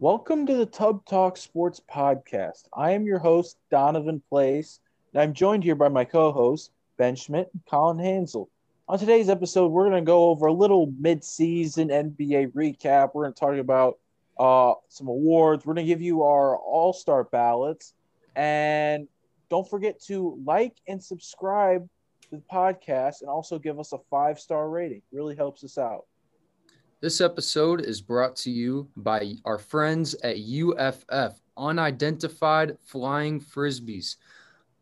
[0.00, 2.62] Welcome to the Tub Talk Sports Podcast.
[2.72, 4.80] I am your host, Donovan Place,
[5.12, 8.48] and I'm joined here by my co hosts, Ben Schmidt and Colin Hansel.
[8.88, 13.10] On today's episode, we're going to go over a little mid-season NBA recap.
[13.12, 13.98] We're going to talk about
[14.38, 15.66] uh, some awards.
[15.66, 17.92] We're going to give you our All-Star ballots,
[18.34, 19.06] and
[19.50, 21.86] don't forget to like and subscribe
[22.22, 25.02] to the podcast, and also give us a five-star rating.
[25.12, 26.06] It Really helps us out.
[27.02, 34.16] This episode is brought to you by our friends at UFF, Unidentified Flying Frisbees.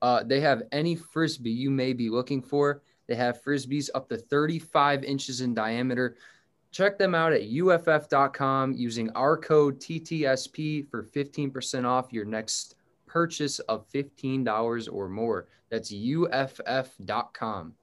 [0.02, 2.82] Uh, they have any frisbee you may be looking for.
[3.06, 6.16] They have frisbees up to 35 inches in diameter.
[6.72, 12.74] Check them out at uff.com using our code TTSP for 15% off your next
[13.06, 15.46] purchase of $15 or more.
[15.70, 17.74] That's uff.com.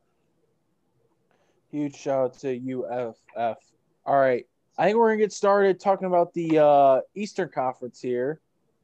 [1.71, 3.74] Huge shout out to UFF.
[4.05, 4.45] All right.
[4.77, 8.39] I think we're to get started talking about the uh, Eastern Conference here.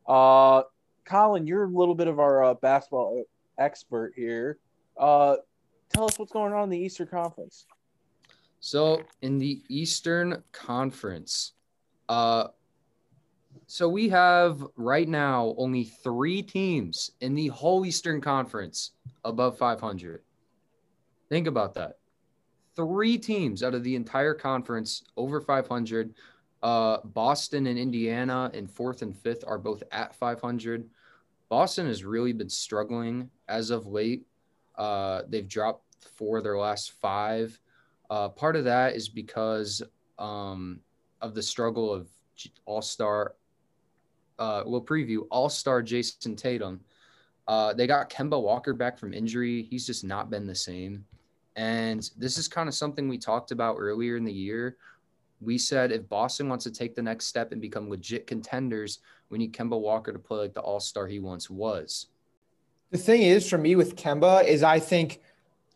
[0.07, 0.63] Uh,
[1.05, 3.23] Colin, you're a little bit of our uh, basketball
[3.57, 4.57] expert here.
[4.98, 5.35] Uh,
[5.90, 7.65] tell us what's going on in the Eastern Conference.
[8.62, 11.54] So, in the Eastern Conference,
[12.07, 12.48] uh,
[13.67, 18.91] so we have right now only three teams in the whole Eastern Conference
[19.23, 20.21] above 500.
[21.29, 21.98] Think about that.
[22.75, 26.13] Three teams out of the entire conference over 500.
[26.63, 30.89] Uh, Boston and Indiana in fourth and fifth are both at 500.
[31.49, 34.25] Boston has really been struggling as of late.
[34.77, 35.83] Uh, they've dropped
[36.15, 37.59] four of their last five.
[38.09, 39.81] Uh, part of that is because
[40.19, 40.79] um,
[41.21, 42.07] of the struggle of
[42.65, 43.35] All Star.
[44.39, 46.79] Uh, we'll preview All Star Jayson Tatum.
[47.47, 49.63] Uh, they got Kemba Walker back from injury.
[49.63, 51.05] He's just not been the same.
[51.55, 54.77] And this is kind of something we talked about earlier in the year.
[55.41, 58.99] We said if Boston wants to take the next step and become legit contenders,
[59.30, 62.07] we need Kemba Walker to play like the all star he once was.
[62.91, 65.22] The thing is, for me with Kemba, is I think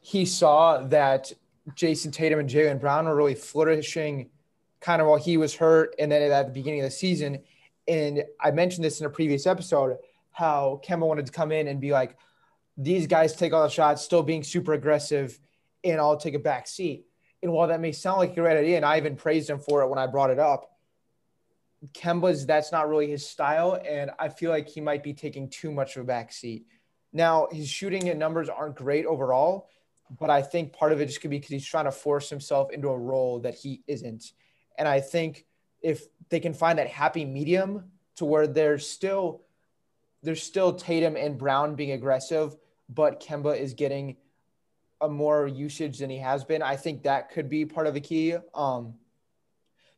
[0.02, 1.32] he saw that
[1.74, 4.30] Jayson Tatum and Jaylen Brown were really flourishing
[4.82, 7.40] kind of while he was hurt and then at the beginning of the season.
[7.88, 9.98] And I mentioned this in a previous episode
[10.32, 12.18] how Kemba wanted to come in and be like,
[12.78, 15.40] these guys take all the shots, still being super aggressive,
[15.86, 17.06] and I'll take a back seat.
[17.44, 19.82] And while that may sound like a great idea, and I even praised him for
[19.82, 20.72] it when I brought it up,
[21.94, 25.72] Kemba's that's not really his style, and I feel like he might be taking too
[25.72, 26.66] much of a back seat.
[27.14, 29.70] Now his shooting and numbers aren't great overall,
[30.20, 32.72] but I think part of it just could be because he's trying to force himself
[32.72, 34.34] into a role that he isn't.
[34.78, 35.46] And I think
[35.82, 39.44] if they can find that happy medium to where there's still
[40.24, 42.56] there's still Tatum and Brown being aggressive,
[42.90, 44.18] but Kemba is getting
[45.02, 46.62] a more usage than he has been.
[46.62, 48.36] I think that could be part of the key.
[48.54, 48.96] Um,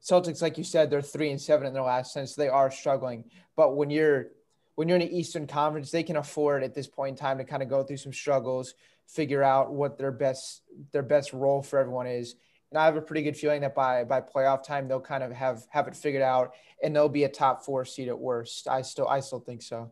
[0.04, 2.72] Celtics, like you said, they're three and seven in their last ten, so they are
[2.72, 3.26] struggling.
[3.56, 4.28] But when you're
[4.76, 7.44] when you're in the Eastern Conference, they can afford at this point in time to
[7.44, 8.76] kind of go through some struggles,
[9.08, 12.36] figure out what their best their best role for everyone is.
[12.70, 15.32] And I have a pretty good feeling that by by playoff time they'll kind of
[15.32, 16.54] have have it figured out
[16.84, 18.68] and they'll be a top four seed at worst.
[18.68, 19.92] I still I still think so.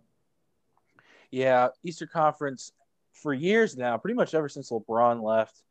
[1.31, 2.71] Yeah, Eastern Conference
[3.15, 5.63] for years now, pretty much ever since LeBron left,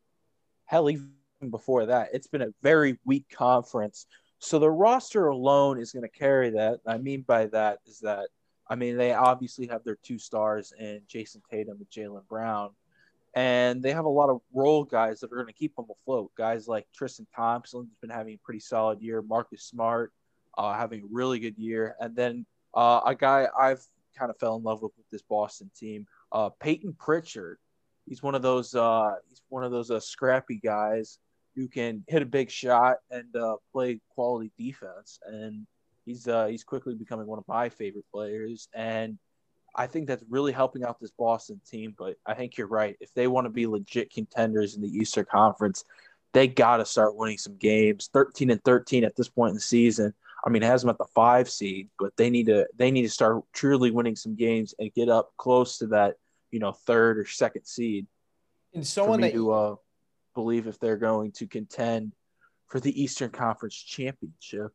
[0.65, 1.09] hell, even
[1.49, 4.07] before that, it's been a very weak conference.
[4.39, 6.79] So the roster alone is going to carry that.
[6.85, 8.27] I mean by that is that
[8.67, 12.71] I mean they obviously have their two stars in Jayson Tatum and Jaylen Brown,
[13.33, 16.31] and they have a lot of role guys that are going to keep them afloat.
[16.37, 19.21] Guys like Tristan Thompson's been having a pretty solid year.
[19.21, 20.11] Marcus Smart
[20.57, 23.85] uh, having a really good year, and then uh, a guy I've
[24.17, 27.57] kind of fell in love with with this Boston team, uh, Payton Pritchard.
[28.05, 31.17] He's one of those uh, he's one of those uh, scrappy guys
[31.55, 35.19] who can hit a big shot and uh, play quality defense.
[35.25, 35.65] And
[36.05, 38.67] he's uh, he's quickly becoming one of my favorite players.
[38.75, 39.17] And
[39.73, 41.95] I think that's really helping out this Boston team.
[41.97, 42.97] But I think you're right.
[42.99, 45.85] If they want to be legit contenders in the Eastern Conference,
[46.33, 48.09] they got to start winning some games.
[48.11, 50.13] 13 and 13 at this point in the season.
[50.45, 53.01] I mean, it has them at the five seed, but they need to they need
[53.01, 56.17] to start truly winning some games and get up close to that,
[56.51, 58.07] you know, third or second seed.
[58.73, 59.75] And someone that to, uh,
[60.33, 62.13] believe if they're going to contend
[62.67, 64.71] for the Eastern Conference Championship.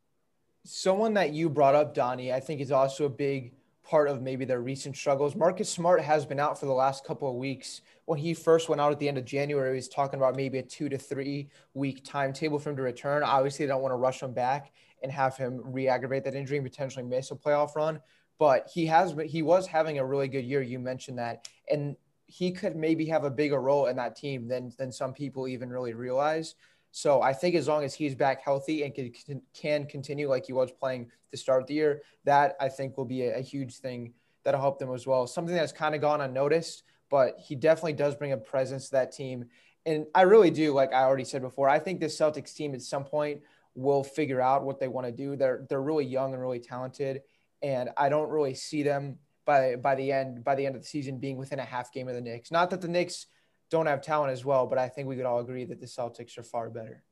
[0.64, 3.52] Someone that you brought up, Donnie, I think is also a big
[3.82, 5.34] part of maybe their recent struggles.
[5.34, 7.80] Marcus Smart has been out for the last couple of weeks.
[8.04, 10.58] When he first went out at the end of January, he was talking about maybe
[10.58, 13.22] a two to three week timetable for him to return.
[13.22, 16.66] Obviously, they don't want to rush him back and have him re-aggravate that injury and
[16.66, 18.00] potentially miss a playoff run.
[18.40, 20.62] But he has he was having a really good year.
[20.62, 21.94] You mentioned that, and
[22.26, 25.68] he could maybe have a bigger role in that team than than some people even
[25.70, 26.56] really realize.
[26.90, 30.52] So I think as long as he's back healthy and can, can continue like he
[30.52, 34.14] was playing to start the year, that I think will be a, a huge thing
[34.42, 35.26] that'll help them as well.
[35.26, 39.12] Something that's kind of gone unnoticed, but he definitely does bring a presence to that
[39.12, 39.44] team.
[39.86, 42.82] And I really do, like I already said before, I think this Celtics team at
[42.82, 43.42] some point
[43.74, 45.36] will figure out what they want to do.
[45.36, 47.22] They're they're really young and really talented,
[47.62, 50.88] and I don't really see them by by the end by the end of the
[50.88, 52.50] season being within a half game of the Knicks.
[52.50, 53.26] Not that the Knicks
[53.70, 56.36] don't have talent as well, but I think we could all agree that the Celtics
[56.38, 57.02] are far better.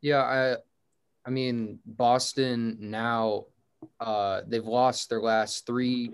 [0.00, 0.56] Yeah, I
[1.26, 3.46] I mean Boston now
[3.98, 6.10] uh they've lost their last 3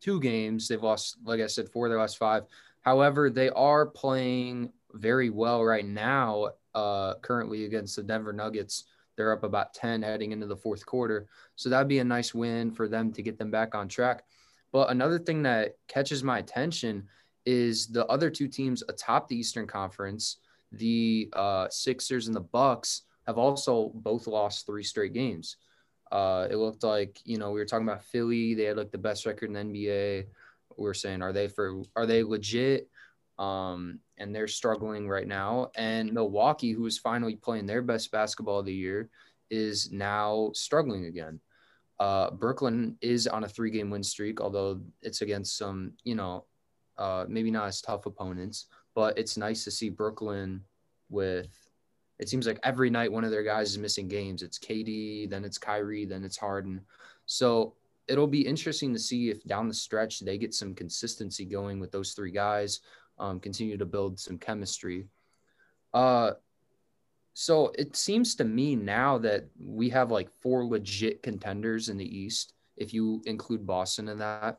[0.00, 0.68] two games.
[0.68, 2.44] They've lost like I said four of their last 5.
[2.82, 8.84] However, they are playing very well right now uh currently against the Denver Nuggets.
[9.18, 11.26] They're up about 10 heading into the fourth quarter.
[11.56, 14.22] So that'd be a nice win for them to get them back on track.
[14.72, 17.08] But another thing that catches my attention
[17.44, 20.36] is the other two teams atop the Eastern Conference,
[20.70, 25.56] the uh, Sixers and the Bucks, have also both lost three straight games.
[26.12, 28.98] Uh, it looked like you know we were talking about Philly; they had like the
[28.98, 30.26] best record in the NBA.
[30.76, 32.88] We're saying, are they for are they legit?
[33.38, 35.70] Um, and they're struggling right now.
[35.76, 39.10] And Milwaukee, who is finally playing their best basketball of the year,
[39.50, 41.40] is now struggling again.
[42.00, 46.44] Uh, Brooklyn is on a three game win streak, although it's against some, you know,
[46.96, 50.62] uh, maybe not as tough opponents, but it's nice to see Brooklyn
[51.08, 51.48] with.
[52.18, 54.42] It seems like every night one of their guys is missing games.
[54.42, 56.80] It's KD, then it's Kyrie, then it's Harden.
[57.26, 57.74] So
[58.08, 61.92] it'll be interesting to see if down the stretch they get some consistency going with
[61.92, 62.80] those three guys,
[63.18, 65.06] um, continue to build some chemistry.
[65.94, 66.32] Uh,
[67.34, 72.18] so it seems to me now that we have like four legit contenders in the
[72.18, 74.58] East, if you include Boston in that.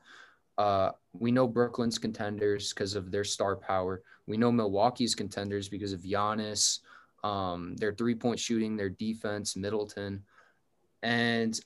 [0.57, 4.01] Uh, we know Brooklyn's contenders because of their star power.
[4.27, 6.79] We know Milwaukee's contenders because of Giannis,
[7.23, 10.23] um, their three point shooting, their defense, Middleton.
[11.01, 11.59] And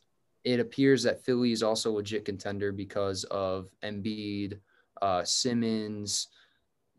[0.43, 4.59] it appears that Philly is also a legit contender because of Embiid,
[5.01, 6.27] uh, Simmons,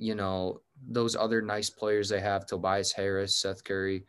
[0.04, 4.04] you know, those other nice players they have, Tobias Harris, Seth Curry.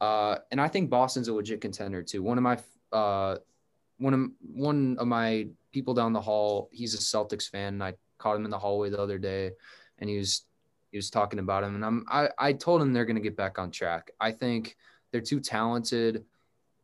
[0.00, 2.24] Uh, and I think Boston's a legit contender too.
[2.24, 2.58] One of my
[2.92, 3.36] uh,
[3.98, 4.20] one of
[4.52, 7.74] one of my people down the hall, he's a Celtics fan.
[7.74, 9.52] And I caught him in the hallway the other day,
[9.98, 10.42] and he was
[10.90, 13.36] he was talking about him, and I'm I, I told him they're going to get
[13.36, 14.10] back on track.
[14.20, 14.76] I think
[15.12, 16.24] they're too talented.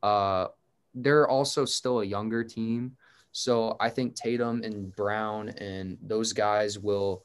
[0.01, 0.47] Uh,
[0.95, 2.97] they're also still a younger team,
[3.33, 7.25] so I think Tatum and Brown and those guys will.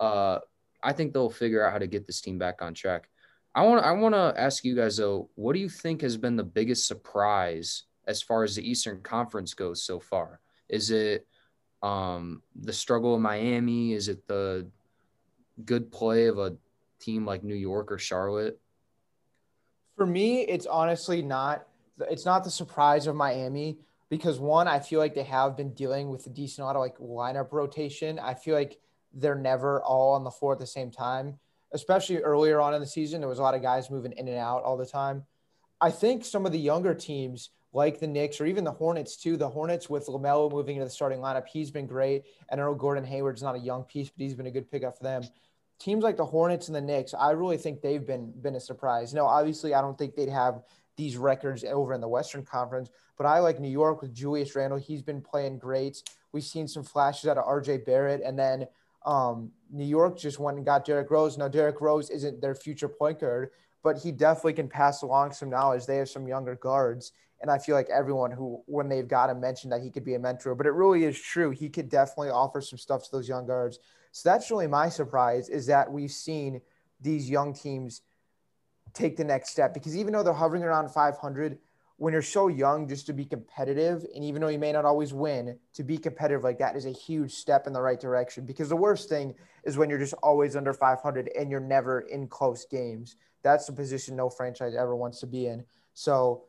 [0.00, 0.38] Uh,
[0.82, 3.08] I think they'll figure out how to get this team back on track.
[3.54, 6.36] I want I want to ask you guys though, what do you think has been
[6.36, 10.40] the biggest surprise as far as the Eastern Conference goes so far?
[10.68, 11.26] Is it
[11.82, 13.92] um, the struggle of Miami?
[13.94, 14.68] Is it the
[15.64, 16.56] good play of a
[17.00, 18.60] team like New York or Charlotte?
[19.96, 21.66] For me, it's honestly not.
[22.08, 23.78] It's not the surprise of Miami
[24.08, 26.98] because one, I feel like they have been dealing with a decent amount of like
[26.98, 28.18] lineup rotation.
[28.18, 28.78] I feel like
[29.12, 31.38] they're never all on the floor at the same time,
[31.72, 33.20] especially earlier on in the season.
[33.20, 35.24] There was a lot of guys moving in and out all the time.
[35.80, 39.36] I think some of the younger teams like the Knicks or even the Hornets too.
[39.36, 42.24] The Hornets with LaMelo moving into the starting lineup, he's been great.
[42.48, 45.04] And Earl Gordon Hayward's not a young piece, but he's been a good pickup for
[45.04, 45.22] them.
[45.78, 49.14] Teams like the Hornets and the Knicks, I really think they've been been a surprise.
[49.14, 50.62] No, obviously, I don't think they'd have
[50.96, 54.78] these records over in the Western Conference, but I like New York with Julius Randle.
[54.78, 56.02] He's been playing great.
[56.32, 58.66] We've seen some flashes out of RJ Barrett, and then
[59.08, 61.38] um, New York just went and got Derrick Rose.
[61.38, 63.48] Now, Derrick Rose isn't their future point guard,
[63.82, 65.86] but he definitely can pass along some knowledge.
[65.86, 69.40] They have some younger guards, and I feel like everyone who, when they've got him,
[69.40, 70.54] mentioned that he could be a mentor.
[70.54, 71.50] But it really is true.
[71.50, 73.78] He could definitely offer some stuff to those young guards.
[74.12, 76.60] So that's really my surprise is that we've seen
[77.00, 78.02] these young teams
[78.92, 81.58] take the next step because even though they're hovering around 500,
[81.98, 85.12] when you're so young, just to be competitive, and even though you may not always
[85.12, 88.46] win, to be competitive like that is a huge step in the right direction.
[88.46, 92.28] Because the worst thing is when you're just always under 500 and you're never in
[92.28, 93.16] close games.
[93.42, 95.64] That's the position no franchise ever wants to be in.
[95.94, 96.44] So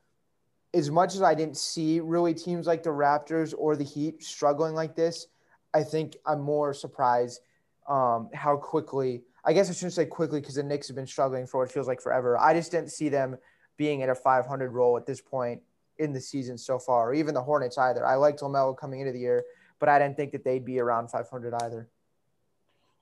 [0.75, 4.75] as much as I didn't see really teams like the Raptors or the Heat struggling
[4.75, 5.25] like this,
[5.73, 7.41] I think I'm more surprised
[7.87, 9.23] um, how quickly.
[9.43, 11.87] I guess I shouldn't say quickly because the Knicks have been struggling for what feels
[11.87, 12.37] like forever.
[12.37, 13.37] I just didn't see them
[13.79, 15.61] being at a 500 role at this point
[15.97, 18.05] in the season so far, or even the Hornets either.
[18.05, 19.43] I liked LaMelo coming into the year,
[19.79, 21.87] but I didn't think that they'd be around 500 either.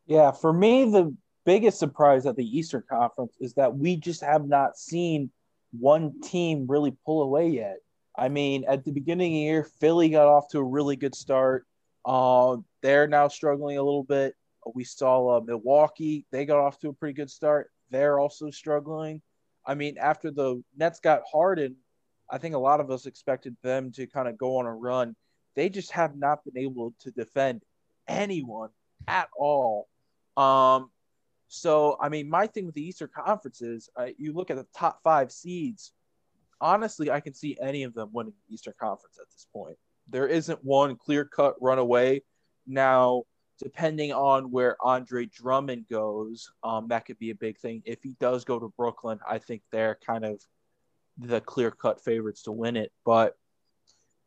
[0.05, 1.13] Yeah, for me, the
[1.46, 5.31] biggest surprise at the Eastern Conference is that we just have not seen
[5.77, 7.79] one team really pull away yet.
[8.15, 11.15] I mean, at the beginning of the year, Philly got off to a really good
[11.15, 11.65] start.
[12.05, 14.36] Uh, they're now struggling a little bit.
[14.75, 17.72] We saw uh, Milwaukee; they got off to a pretty good start.
[17.89, 19.22] They're also struggling.
[19.68, 21.76] I mean, after the Nets got Harden,
[22.32, 25.16] I think a lot of us expected them to kind of go on a run.
[25.56, 27.64] They just have not been able to defend
[28.08, 28.70] anyone
[29.08, 29.88] at all.
[30.38, 30.90] Um,
[31.50, 34.68] so, I mean, my thing with the Eastern Conference is uh, you look at the
[34.76, 35.92] top five seeds.
[36.60, 39.78] Honestly, I can see any of them winning the Eastern Conference at this point.
[40.10, 42.24] There isn't one clear cut runaway.
[42.66, 43.24] Now,
[43.60, 47.82] depending on where Andre Drummond goes, um, that could be a big thing.
[47.86, 50.42] If he does go to Brooklyn, I think they're kind of
[51.18, 52.92] the clear cut favorites to win it.
[53.06, 53.36] But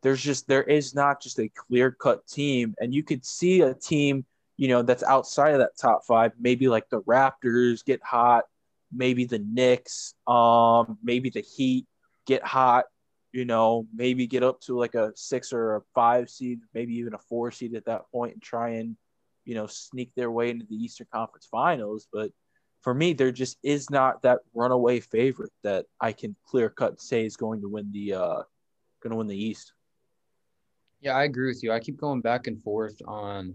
[0.03, 3.75] there's just there is not just a clear cut team, and you could see a
[3.75, 4.25] team
[4.61, 6.33] you know that's outside of that top five.
[6.39, 8.45] Maybe like the Raptors get hot,
[8.93, 11.87] maybe the Knicks, um, maybe the Heat
[12.27, 12.85] get hot.
[13.33, 17.15] You know, maybe get up to like a six or a five seed, maybe even
[17.15, 18.97] a four seed at that point, and try and
[19.45, 22.07] you know, sneak their way into the Eastern Conference Finals.
[22.13, 22.31] But
[22.83, 27.25] for me, there just is not that runaway favorite that I can clear cut say
[27.25, 28.43] is going to win the uh
[29.03, 29.73] going to win the East.
[31.01, 31.73] Yeah, I agree with you.
[31.73, 33.55] I keep going back and forth on.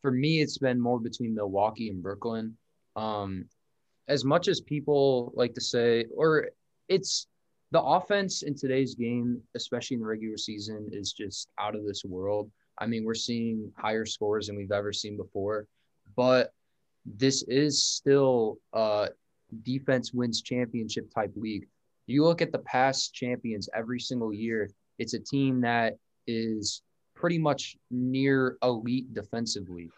[0.00, 2.56] For me, it's been more between Milwaukee and Brooklyn.
[2.96, 3.46] Um,
[4.06, 6.48] as much as people like to say, or
[6.88, 7.26] it's
[7.72, 12.04] the offense in today's game, especially in the regular season, is just out of this
[12.04, 12.50] world.
[12.80, 15.66] I mean, we're seeing higher scores than we've ever seen before,
[16.16, 16.52] but
[17.04, 19.08] this is still a
[19.62, 21.66] defense wins championship type league.
[22.06, 26.82] You look at the past champions every single year, it's a team that is
[27.14, 29.90] pretty much near elite defensively.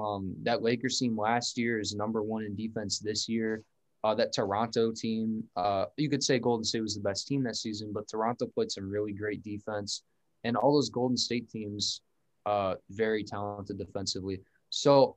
[0.00, 3.62] Um, that Lakers team last year is number one in defense this year.
[4.04, 7.54] Uh, that Toronto team, uh, you could say Golden State was the best team that
[7.54, 10.02] season, but Toronto played some really great defense.
[10.42, 12.00] And all those Golden State teams
[12.46, 14.40] uh, very talented defensively.
[14.70, 15.16] So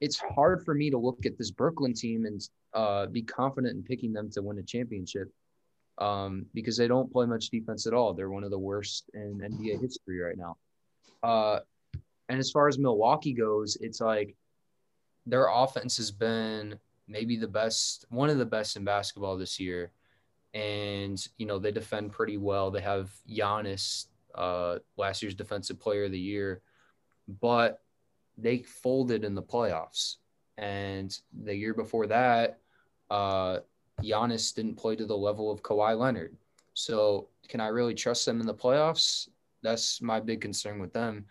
[0.00, 2.40] it's hard for me to look at this Brooklyn team and
[2.74, 5.30] uh, be confident in picking them to win a championship
[5.98, 8.14] um, because they don't play much defense at all.
[8.14, 10.56] They're one of the worst in NBA history right now.
[11.22, 11.60] Uh,
[12.28, 14.36] and as far as Milwaukee goes, it's like
[15.26, 19.92] their offense has been maybe the best, one of the best in basketball this year.
[20.54, 22.70] And, you know, they defend pretty well.
[22.70, 26.62] They have Giannis uh, last year's Defensive Player of the Year,
[27.40, 27.82] but
[28.38, 30.16] they folded in the playoffs.
[30.58, 32.58] And the year before that,
[33.10, 33.58] uh,
[34.02, 36.36] Giannis didn't play to the level of Kawhi Leonard.
[36.74, 39.28] So, can I really trust them in the playoffs?
[39.62, 41.26] That's my big concern with them.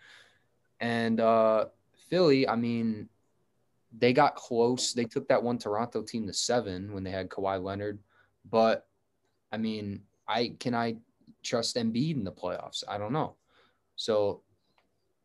[0.80, 1.66] And uh,
[2.08, 3.08] Philly, I mean,
[3.96, 4.92] they got close.
[4.92, 7.98] They took that one Toronto team to seven when they had Kawhi Leonard.
[8.48, 8.86] But
[9.52, 10.96] I mean, I can I
[11.42, 12.82] trust Embiid in the playoffs?
[12.88, 13.36] I don't know.
[13.96, 14.42] So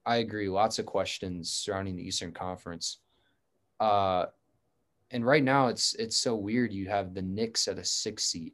[0.05, 0.49] I agree.
[0.49, 2.99] Lots of questions surrounding the Eastern Conference.
[3.79, 4.25] Uh,
[5.11, 6.73] and right now it's it's so weird.
[6.73, 8.53] You have the Knicks at a six seed.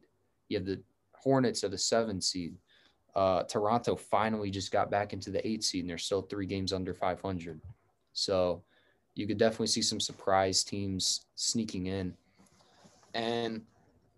[0.50, 0.82] You have the
[1.13, 2.56] Hornets at a seven seed.
[3.15, 6.72] Uh, Toronto finally just got back into the eight seed, and they're still three games
[6.72, 7.60] under 500.
[8.13, 8.63] So
[9.15, 12.13] you could definitely see some surprise teams sneaking in.
[13.13, 13.62] And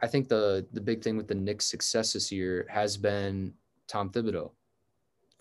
[0.04, 3.54] I think the the big thing with the Knicks' success this year has been
[3.88, 4.52] Tom Thibodeau,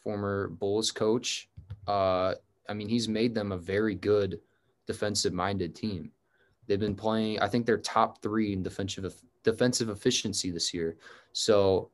[0.05, 1.49] former Bulls coach.
[1.89, 2.35] Uh,
[2.69, 4.39] I mean, he's made them a very good
[4.87, 6.13] defensive-minded team.
[6.69, 7.41] They've been playing.
[7.41, 10.97] I think they're top three in defensive defensive efficiency this year.
[11.33, 11.91] So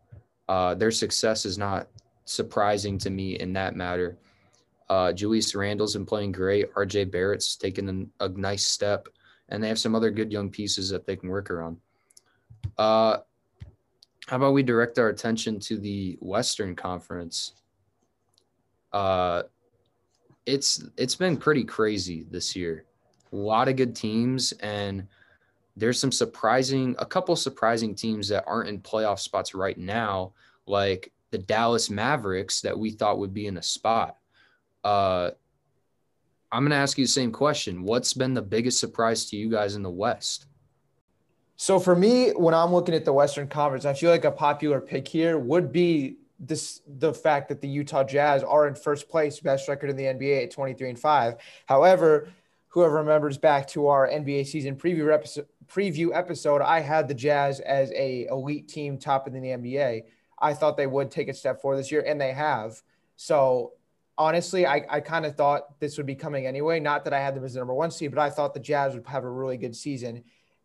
[0.51, 1.89] uh, their success is not
[2.27, 4.19] surprising to me in that matter.
[4.91, 6.71] Uh, Julius Randle's been playing great.
[6.75, 9.09] RJ Barrett's taken a nice step,
[9.49, 11.79] and they have some other good young pieces that they can work around.
[12.79, 13.19] Uh,
[14.27, 17.55] how about we direct our attention to the Western Conference?
[18.93, 19.43] Uh,
[20.47, 22.85] it's it's been pretty crazy this year.
[23.33, 25.07] A lot of good teams, and
[25.77, 30.33] there's some surprising, a couple surprising teams that aren't in playoff spots right now,
[30.67, 34.17] like the Dallas Mavericks that we thought would be in a spot.
[34.83, 35.31] Uh,
[36.51, 37.83] I'm going to ask you the same question.
[37.83, 40.48] What's been the biggest surprise to you guys in the West?
[41.61, 44.81] So for me, when I'm looking at the Western Conference, I feel like a popular
[44.81, 49.41] pick here would be this the fact that the Utah Jazz are in first place,
[49.41, 51.35] best record in the NBA at 23 and 5.
[51.67, 52.29] However,
[52.69, 57.59] whoever remembers back to our NBA season preview episode, preview episode, I had the Jazz
[57.59, 60.05] as a elite team top in the NBA.
[60.39, 62.81] I thought they would take a step forward this year, and they have.
[63.17, 63.73] So
[64.17, 66.79] honestly, I, I kind of thought this would be coming anyway.
[66.79, 68.95] Not that I had them as the number one seed, but I thought the Jazz
[68.95, 70.23] would have a really good season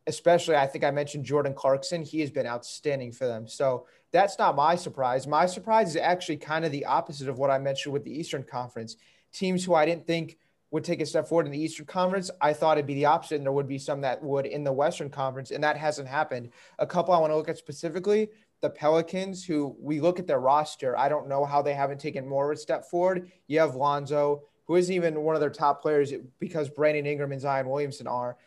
[0.07, 2.03] especially I think I mentioned Jordan Clarkson.
[2.03, 3.47] He has been outstanding for them.
[3.47, 5.27] So that's not my surprise.
[5.27, 8.43] My surprise is actually kind of the opposite of what I mentioned with the Eastern
[8.43, 8.97] Conference.
[9.31, 10.37] Teams who I didn't think
[10.71, 12.31] would take a step forward in the Eastern Conference.
[12.41, 14.73] I thought it'd be the opposite, and there would be some that would in the
[14.73, 16.49] Western Conference, and that hasn't happened.
[16.79, 18.29] A couple I want to look at specifically
[18.61, 20.97] the Pelicans, who we look at their roster.
[20.97, 23.29] I don't know how they haven't taken more of a step forward.
[23.47, 27.41] You have Lonzo, who isn't even one of their top players because Brandon Ingram and
[27.41, 28.37] Zion Williamson are.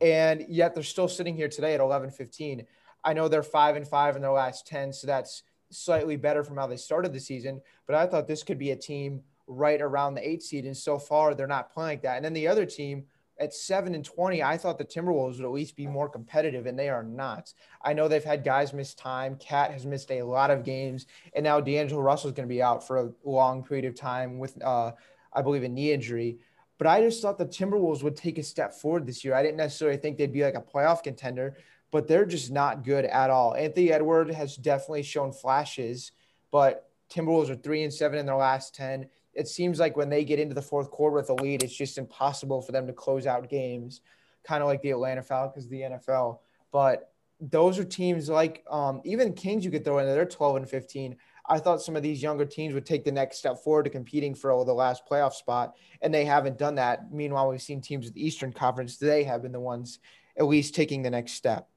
[0.00, 2.66] And yet they're still sitting here today at 11 15.
[3.02, 6.56] I know they're five and five in their last 10, so that's slightly better from
[6.56, 7.60] how they started the season.
[7.86, 10.64] But I thought this could be a team right around the eight seed.
[10.64, 12.16] And so far, they're not playing like that.
[12.16, 13.04] And then the other team
[13.40, 16.78] at seven and 20, I thought the Timberwolves would at least be more competitive, and
[16.78, 17.52] they are not.
[17.82, 19.36] I know they've had guys miss time.
[19.36, 22.62] KAT has missed a lot of games, and now D'Angelo Russell is going to be
[22.62, 24.92] out for a long period of time with, uh,
[25.32, 26.38] I believe, a knee injury.
[26.80, 29.34] But I just thought the Timberwolves would take a step forward this year.
[29.34, 31.58] I didn't necessarily think they'd be like a playoff contender,
[31.90, 33.54] but they're just not good at all.
[33.54, 36.12] Anthony Edward has definitely shown flashes,
[36.50, 39.10] but Timberwolves are three and seven in their last 10.
[39.34, 41.98] It seems like when they get into the fourth quarter with a lead, it's just
[41.98, 44.00] impossible for them to close out games,
[44.42, 46.38] kind of like the Atlanta Falcons, the NFL.
[46.72, 50.56] But those are teams like um, even Kings you could throw in there, they're 12
[50.56, 51.16] and 15.
[51.48, 54.34] I thought some of these younger teams would take the next step forward to competing
[54.34, 57.12] for the last playoff spot, and they haven't done that.
[57.12, 59.98] Meanwhile, we've seen teams with the Eastern Conference, they have been the ones
[60.38, 61.68] at least taking the next step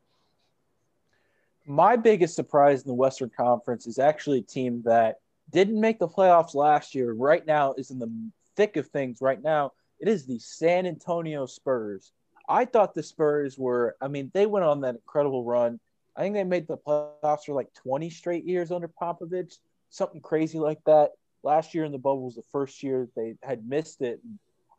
[1.66, 5.20] my biggest surprise in the Western Conference is actually a team that
[5.52, 7.14] didn't make the playoffs last year.
[7.14, 8.12] Right now is in the
[8.56, 9.22] thick of things.
[9.22, 12.12] Right now, it is the San Antonio Spurs.
[12.50, 13.96] I thought the Spurs were.
[14.02, 15.80] I mean, they went on that incredible run.
[16.16, 19.56] I think they made the playoffs for like 20 straight years under Popovich,
[19.90, 21.12] something crazy like that.
[21.44, 24.22] Last year in the bubble was the first year they had missed it.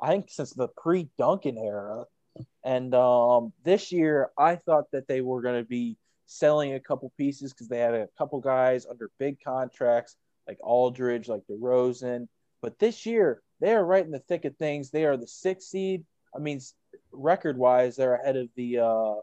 [0.00, 2.04] I think since the pre Duncan era.
[2.64, 7.12] And um, this year, I thought that they were going to be selling a couple
[7.16, 10.16] pieces because they had a couple guys under big contracts
[10.48, 12.28] like Aldridge, like DeRozan.
[12.60, 14.90] But this year, they are right in the thick of things.
[14.90, 16.04] They are the sixth seed.
[16.34, 16.60] I mean,
[17.12, 19.14] record wise, they're ahead of the uh,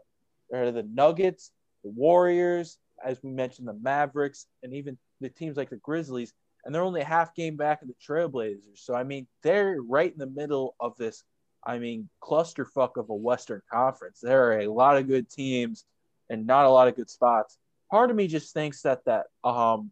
[0.52, 1.50] ahead of the Nuggets,
[1.82, 6.32] the Warriors, as we mentioned, the Mavericks, and even the teams like the Grizzlies.
[6.64, 8.76] And they're only a half game back of the Trailblazers.
[8.76, 11.24] So I mean, they're right in the middle of this.
[11.64, 14.20] I mean, clusterfuck of a Western Conference.
[14.20, 15.84] There are a lot of good teams
[16.30, 17.58] and not a lot of good spots.
[17.90, 19.90] Part of me just thinks that that um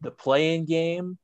[0.00, 1.18] the play-in game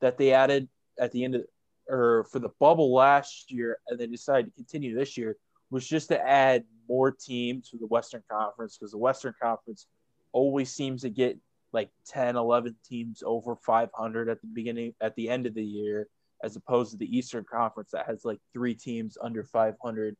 [0.00, 1.44] that they added at the end of
[1.88, 5.36] or for the bubble last year and they decided to continue this year
[5.70, 9.86] was just to add more teams to the Western Conference because the Western Conference
[10.32, 11.38] always seems to get
[11.72, 16.08] like 10, 11 teams over 500 at the beginning, at the end of the year,
[16.42, 20.16] as opposed to the Eastern Conference that has like three teams under 500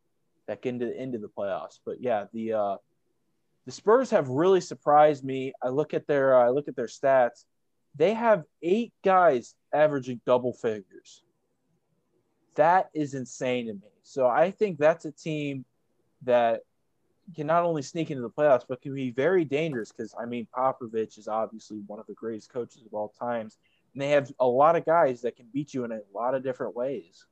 [0.49, 1.79] that get into, into the playoffs.
[1.85, 2.77] But yeah, the, uh,
[3.65, 5.53] the Spurs have really surprised me.
[5.63, 7.45] I look at their, uh, I look at their stats
[7.97, 11.23] they have eight guys averaging double figures.
[12.57, 13.81] That is insane to me.
[14.03, 15.65] So I think that's a team
[16.27, 16.61] that
[17.35, 20.47] can not only sneak into the playoffs, but can be very dangerous because, I mean,
[20.57, 23.59] Popovich is obviously one of the greatest coaches of all times.
[23.93, 26.45] And they have a lot of guys that can beat you in a lot of
[26.45, 27.27] different ways.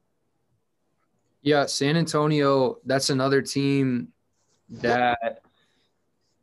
[1.43, 4.09] Yeah, San Antonio, that's another team
[4.71, 5.43] that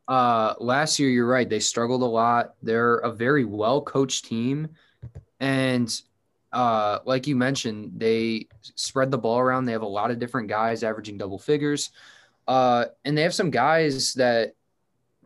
[0.08, 1.50] uh, last year, you're right.
[1.50, 2.56] They struggled a lot.
[2.62, 4.70] They're a very well coached team.
[5.40, 5.92] And
[6.54, 9.66] uh, like you mentioned, they spread the ball around.
[9.66, 11.92] They have a lot of different guys averaging double figures.
[12.48, 14.56] Uh, and they have some guys that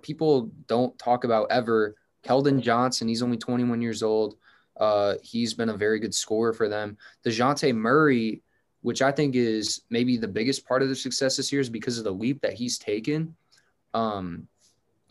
[0.02, 1.96] people don't talk about ever.
[2.24, 4.36] Keldon Johnson, he's only 21 years old.
[4.78, 6.98] Uh, he's been a very good scorer for them.
[7.26, 8.42] DeJounte Murray,
[8.82, 11.98] which I think is maybe the biggest part of their success this year, is because
[11.98, 13.36] of the leap that he's taken.
[13.94, 14.48] Um,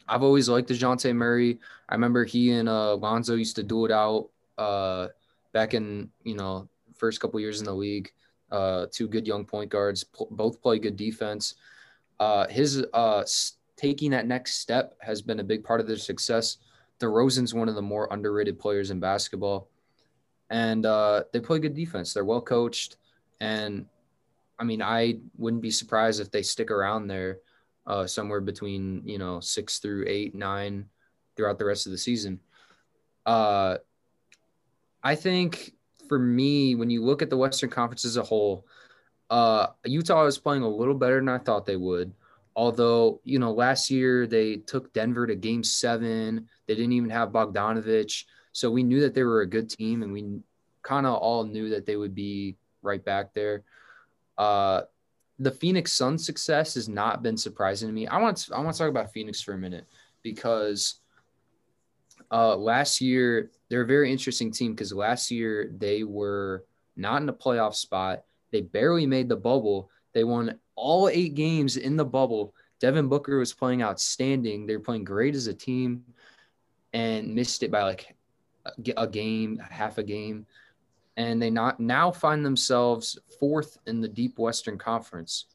[0.07, 1.59] I've always liked DeJounte Murray.
[1.89, 5.09] I remember he and uh, Lonzo used to do it out uh,
[5.53, 8.13] back in, you know, first couple years in the league.
[8.51, 11.55] Uh, two good young point guards, p- both play good defense.
[12.25, 13.23] Uh, his uh,
[13.77, 16.57] taking that next step has been a big part of their success.
[16.99, 19.69] DeRozan's one of the more underrated players in basketball.
[20.49, 22.15] And uh, they play good defense.
[22.15, 22.97] They're well coached.
[23.41, 23.85] And
[24.59, 27.41] I mean, I wouldn't be surprised if they stick around there
[27.87, 30.87] uh, somewhere between you know six through eight, nine
[31.37, 32.41] throughout the rest of the season.
[33.27, 33.77] Uh,
[35.03, 35.75] I think
[36.09, 38.65] for me, when you look at the Western Conference as a whole,
[39.35, 42.13] uh, Utah is playing a little better than I thought they would.
[42.55, 46.49] Although, you know, last year they took Denver to game seven.
[46.69, 48.27] They didn't even have Bogdanovich.
[48.53, 50.39] So we knew that they were a good team and we
[50.83, 53.65] kind of all knew that they would be right back there.
[54.39, 54.83] Uh,
[55.41, 58.07] the Phoenix Suns success has not been surprising to me.
[58.07, 59.87] I want to, I want to talk about Phoenix for a minute
[60.23, 61.01] because
[62.31, 66.65] uh, last year they're a very interesting team because last year they were
[66.97, 68.23] not in a playoff spot.
[68.55, 69.91] They barely made the bubble.
[70.13, 72.55] They won all eight games in the bubble.
[72.79, 74.65] Devin Booker was playing outstanding.
[74.65, 76.05] They were playing great as a team
[76.93, 78.15] and missed it by like
[78.97, 80.47] a game, half a game.
[81.17, 85.47] And they not now find themselves fourth in the Deep Western Conference.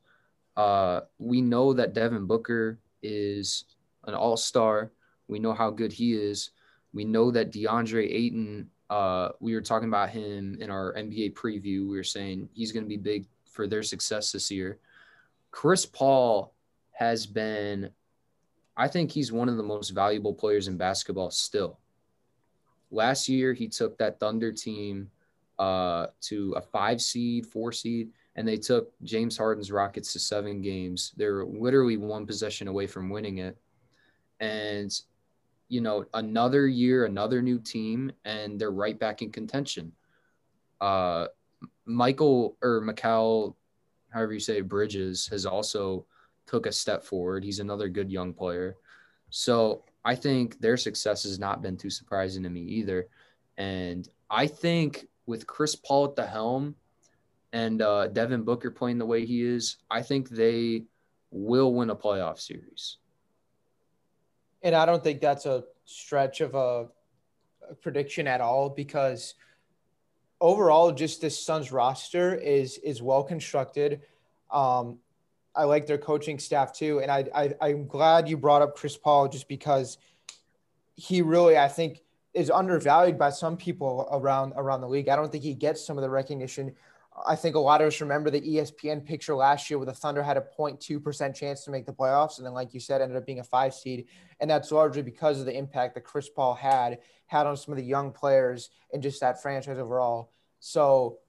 [0.58, 3.64] Uh, we know that Devin Booker is
[4.08, 4.92] an all star.
[5.30, 6.52] We know how good he is.
[6.92, 11.88] We know that DeAndre Ayton, uh, we were talking about him in our NBA preview.
[11.88, 14.80] We were saying he's going to be big for their success this year.
[15.52, 16.54] Chris Paul
[16.92, 17.90] has been,
[18.76, 21.80] I think he's one of the most valuable players in basketball still.
[22.92, 25.12] Last year, he took that Thunder team
[25.60, 30.62] uh, to a five seed, four seed, and they took James Harden's Rockets to seven
[30.62, 31.14] games.
[31.18, 33.58] They're literally one possession away from winning it.
[34.40, 35.00] And,
[35.70, 39.92] you know, another year, another new team, and they're right back in contention.
[40.82, 41.28] Uh,
[41.86, 43.56] Michael or Mikal,
[44.10, 46.06] however you say Bridges, has also
[46.48, 47.44] took a step forward.
[47.44, 48.76] He's another good young player.
[49.30, 53.08] So I think their success has not been too surprising to me either.
[53.58, 56.76] And I think with Chris Paul at the helm
[57.54, 60.86] and uh, Devin Booker playing the way he is, I think they
[61.30, 62.98] will win a playoff series.
[64.62, 66.88] And I don't think that's a stretch of a,
[67.70, 69.36] a prediction at all because
[70.42, 74.02] overall, just this Suns roster is is well constructed.
[74.52, 75.00] Um,
[75.56, 78.98] I like their coaching staff too, and I, I I'm glad you brought up Chris
[78.98, 79.98] Paul just because
[80.96, 82.02] he really I think
[82.34, 85.10] is undervalued by some people around around the league.
[85.10, 86.76] I don't think he gets some of the recognition.
[87.26, 90.24] I think a lot of us remember the ESPN picture last year where the Thunder
[90.24, 92.38] had a 0.2% chance to make the playoffs.
[92.38, 94.08] And then, like you said, ended up being a five seed.
[94.40, 97.78] And that's largely because of the impact that Chris Paul had, had on some of
[97.78, 100.32] the young players and just that franchise overall.
[100.60, 101.20] So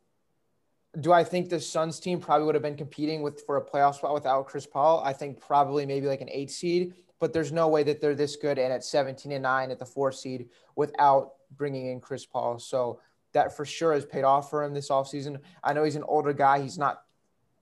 [0.99, 3.97] do I think the Suns team probably would have been competing with for a playoff
[3.97, 5.03] spot without Chris Paul?
[5.05, 8.37] I think probably maybe like an eight seed, but there's no way that they're this
[8.37, 12.59] good and at 17 and nine at the four seed without bringing in Chris Paul.
[12.59, 13.01] So
[13.33, 15.39] that for sure has paid off for him this offseason.
[15.63, 16.61] I know he's an older guy.
[16.61, 17.03] He's not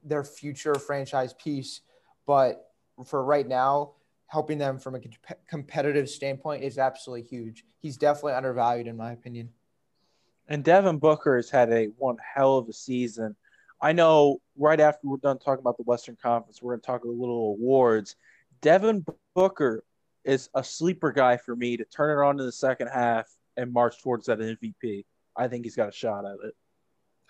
[0.02, 1.82] their future franchise piece,
[2.26, 2.72] but
[3.04, 3.92] for right now,
[4.26, 5.00] helping them from a
[5.48, 7.64] competitive standpoint is absolutely huge.
[7.80, 9.50] He's definitely undervalued in my opinion.
[10.48, 13.36] And Devin Booker has had a one hell of a season.
[13.80, 17.04] I know right after we're done talking about the Western Conference, we're going to talk
[17.04, 18.16] a little awards.
[18.60, 19.04] Devin
[19.34, 19.84] Booker
[20.24, 23.72] is a sleeper guy for me to turn it on in the second half and
[23.72, 25.04] march towards that MVP.
[25.38, 26.54] I think he's got a shot at it.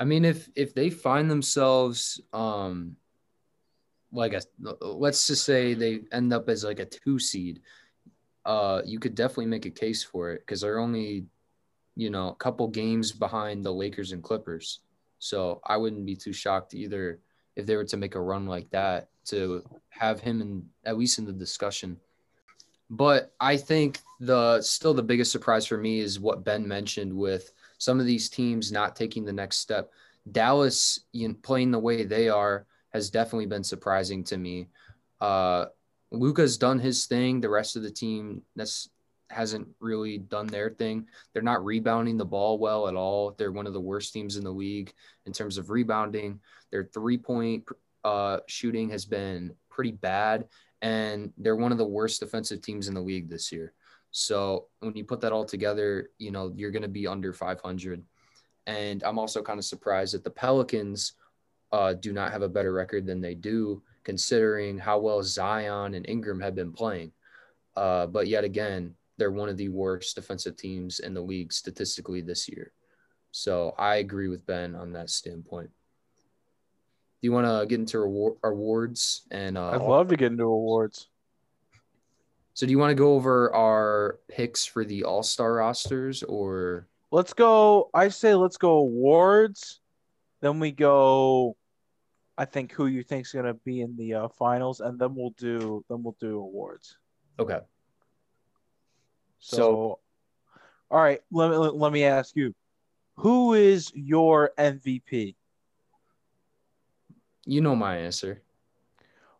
[0.01, 2.97] I mean, if if they find themselves, um,
[4.11, 4.43] like a,
[4.81, 7.61] let's just say they end up as like a two seed,
[8.45, 11.27] uh, you could definitely make a case for it because they're only
[11.99, 14.81] you know, a couple games behind the Lakers and Clippers.
[15.19, 17.19] So I wouldn't be too shocked either
[17.57, 21.19] if they were to make a run like that to have him in at least
[21.19, 21.99] in the discussion.
[22.89, 27.53] But I think the still the biggest surprise for me is what Ben mentioned with
[27.79, 29.91] some of these teams not taking the next step.
[30.31, 34.69] Dallas you know, playing the way they are has definitely been surprising to me.
[35.21, 35.67] Uh,
[36.11, 37.41] Luka's done his thing.
[37.41, 38.89] The rest of the team that's
[39.31, 41.07] hasn't really done their thing.
[41.33, 43.35] They're not rebounding the ball well at all.
[43.37, 44.93] They're one of the worst teams in the league
[45.27, 46.41] in terms of rebounding.
[46.71, 47.65] Their three point
[48.05, 50.47] uh, shooting has been pretty bad,
[50.83, 53.73] and they're one of the worst defensive teams in the league this year.
[54.19, 58.03] So when you put that all together, you know, you're going to be under 500.
[58.67, 61.13] And I'm also kind of surprised that the Pelicans
[61.71, 66.09] uh, do not have a better record than they do, considering how well Zion and
[66.09, 67.13] Ingram have been playing.
[67.77, 72.21] Uh, but yet again, they're one of the worst defensive teams in the league statistically
[72.21, 72.73] this year.
[73.31, 75.71] So I agree with Ben on that standpoint.
[77.21, 79.23] Do you want to get into award, awards?
[79.31, 81.09] And uh, I'd love to get into awards.
[82.59, 86.89] So do you want to go over our picks for the All Star rosters, or
[87.13, 87.89] let's go?
[87.95, 89.79] I say let's go awards.
[90.41, 91.57] Then we go.
[92.37, 95.15] I think who you think is going to be in the uh, finals, and then
[95.15, 96.99] we'll do then we'll do awards.
[97.39, 97.61] Okay.
[99.39, 99.99] So, so
[100.91, 102.53] all right, let me let me ask you,
[103.19, 105.37] who is your MVP?
[107.47, 108.43] You know my answer.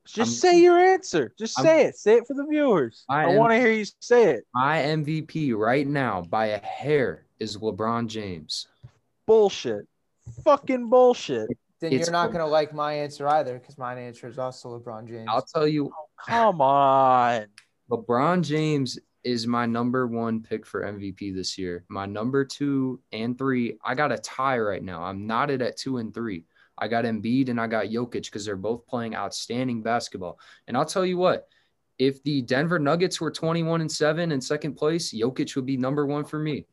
[0.09, 1.35] Just I'm, say your answer.
[1.39, 1.97] Just I'm, say it.
[1.97, 3.05] Say it for the viewers.
[3.11, 4.45] I, I want to hear you say it.
[4.55, 8.69] My MVP right now by a hair is LeBron James.
[9.27, 9.87] Bullshit.
[10.45, 11.49] Fucking bullshit.
[11.81, 14.79] Then it's you're not going to like my answer either because my answer is also
[14.79, 15.27] LeBron James.
[15.29, 15.93] I'll tell you.
[15.95, 17.47] Oh, come on.
[17.91, 21.85] LeBron James is my number one pick for MVP this year.
[21.89, 25.03] My number two and three, I got a tie right now.
[25.03, 26.45] I'm knotted at two and three.
[26.79, 30.39] I got Embiid and I got Jokic because they're both playing outstanding basketball.
[30.67, 31.49] And I'll tell you what,
[31.99, 36.07] if the Denver Nuggets were 21 and 7 in second place, Jokic would be number
[36.07, 36.67] one for me.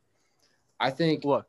[0.78, 1.46] I think look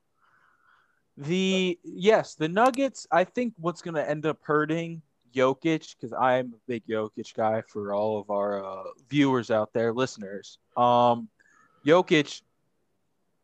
[1.17, 5.01] the yes, the Nuggets, I think what's gonna end up hurting
[5.33, 9.93] Jokic, because I'm a big Jokic guy for all of our uh, viewers out there,
[9.93, 10.59] listeners.
[10.77, 11.27] Um
[11.85, 12.41] Jokic,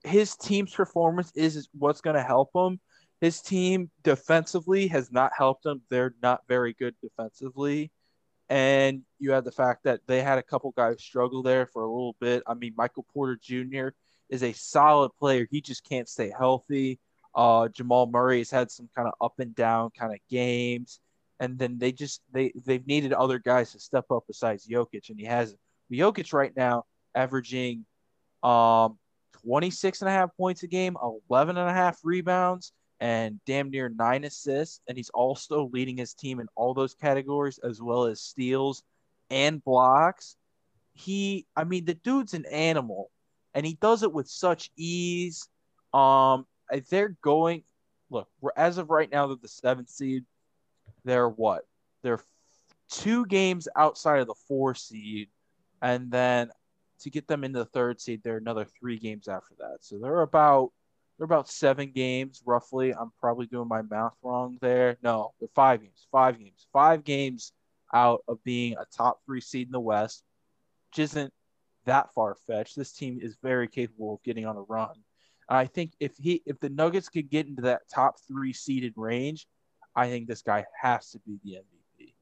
[0.03, 2.79] his team's performance is what's gonna help him.
[3.23, 5.81] His team defensively has not helped him.
[5.89, 7.89] They're not very good defensively.
[8.49, 11.89] And you had the fact that they had a couple guys struggle there for a
[11.89, 12.43] little bit.
[12.45, 13.91] I mean, Michael Porter Jr.
[14.27, 15.47] is a solid player.
[15.49, 16.99] He just can't stay healthy.
[17.33, 20.99] Uh, Jamal Murray has had some kind of up and down kind of games.
[21.39, 25.17] And then they just they they've needed other guys to step up besides Jokic, and
[25.17, 25.61] he hasn't.
[25.89, 26.83] Jokic right now
[27.15, 27.85] averaging
[28.43, 28.97] um
[29.45, 30.97] 26 and a half points a game,
[31.29, 32.73] 11 and a half rebounds,
[33.03, 34.79] and damn near nine assists.
[34.87, 38.81] And he's also leading his team in all those categories, as well as steals
[39.29, 40.37] and blocks.
[40.93, 43.11] He, I mean, the dude's an animal,
[43.53, 45.49] and he does it with such ease.
[45.93, 46.45] Um,
[46.89, 47.63] they're going.
[48.09, 50.23] Look, we're as of right now, they're the seventh seed.
[51.03, 51.63] They're what?
[52.03, 52.21] They're
[52.89, 55.27] two games outside of the four seed,
[55.81, 56.51] and then
[57.01, 59.79] to get them into the third seed, they're another three games after that.
[59.81, 60.71] So they're about
[61.17, 62.93] they're about seven games roughly.
[62.93, 64.97] I'm probably doing my math wrong there.
[65.03, 66.07] No, they're five games.
[66.11, 66.67] Five games.
[66.73, 67.53] Five games
[67.93, 70.23] out of being a top three seed in the West,
[70.89, 71.31] which isn't
[71.85, 72.75] that far fetched.
[72.75, 74.95] This team is very capable of getting on a run.
[75.49, 79.47] I think if he if the Nuggets could get into that top three seeded range,
[79.95, 82.13] I think this guy has to be the MVP.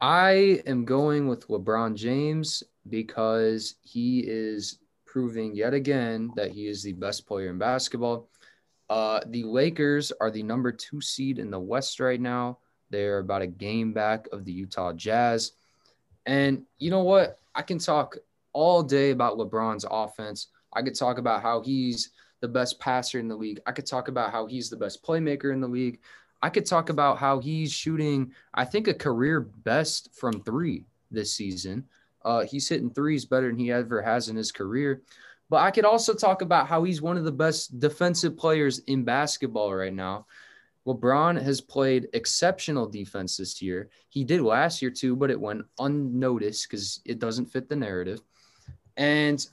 [0.00, 6.82] I am going with LeBron James because he is proving yet again that he is
[6.82, 8.28] the best player in basketball.
[8.90, 12.58] Uh, the Lakers are the number two seed in the West right now.
[12.90, 15.52] They're about a game back of the Utah Jazz.
[16.26, 17.40] And you know what?
[17.54, 18.16] I can talk
[18.52, 20.48] all day about LeBron's offense.
[20.72, 23.60] I could talk about how he's the best passer in the league.
[23.66, 26.00] I could talk about how he's the best playmaker in the league.
[26.40, 31.32] I could talk about how he's shooting, I think, a career best from three this
[31.34, 31.88] season.
[32.28, 35.00] Uh, he's hitting threes better than he ever has in his career.
[35.48, 39.02] But I could also talk about how he's one of the best defensive players in
[39.02, 40.26] basketball right now.
[40.86, 43.88] LeBron has played exceptional defense this year.
[44.10, 48.20] He did last year too, but it went unnoticed because it doesn't fit the narrative.
[48.98, 49.44] And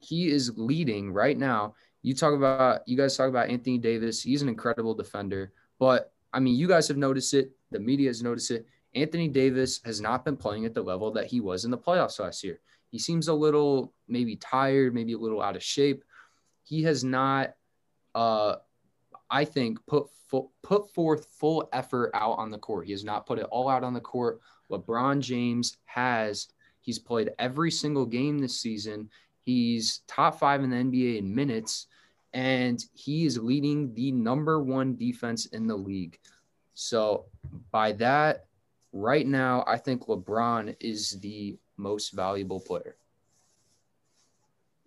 [0.00, 1.74] he is leading right now.
[2.02, 4.20] You talk about, you guys talk about Anthony Davis.
[4.20, 5.52] He's an incredible defender.
[5.78, 7.52] But I mean, you guys have noticed it.
[7.70, 8.66] The media has noticed it.
[8.96, 12.18] Anthony Davis has not been playing at the level that he was in the playoffs
[12.18, 12.60] last year.
[12.90, 16.02] He seems a little maybe tired, maybe a little out of shape.
[16.64, 17.54] He has not,
[18.14, 18.56] uh,
[19.30, 20.06] I think, put
[20.62, 22.86] put forth full effort out on the court.
[22.86, 24.40] He has not put it all out on the court.
[24.70, 26.48] LeBron James has.
[26.80, 29.10] He's played every single game this season.
[29.42, 31.86] He's top five in the NBA in minutes,
[32.32, 36.18] and he is leading the number one defense in the league.
[36.74, 37.26] So,
[37.70, 38.45] by that,
[38.96, 42.96] right now, I think LeBron is the most valuable player.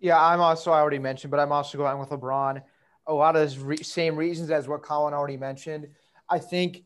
[0.00, 2.62] Yeah, I'm also, I already mentioned, but I'm also going with LeBron.
[3.06, 5.88] A lot of the re- same reasons as what Colin already mentioned.
[6.28, 6.84] I think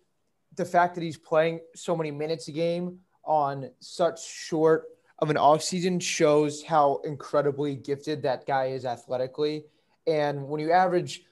[0.56, 4.84] the fact that he's playing so many minutes a game on such short
[5.20, 9.64] of an offseason shows how incredibly gifted that guy is athletically.
[10.06, 11.22] And when you average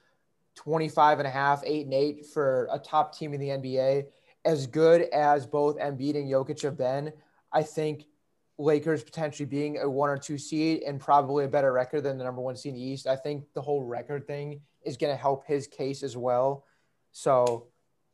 [0.55, 4.05] 25 and a half, eight and eight for a top team in the NBA,
[4.45, 7.13] as good as both Embiid and Jokic have been,
[7.51, 8.05] I think
[8.57, 12.23] Lakers potentially being a one or two seed and probably a better record than the
[12.23, 13.07] number one seed in the East.
[13.07, 16.65] I think the whole record thing is going to help his case as well.
[17.11, 17.67] So,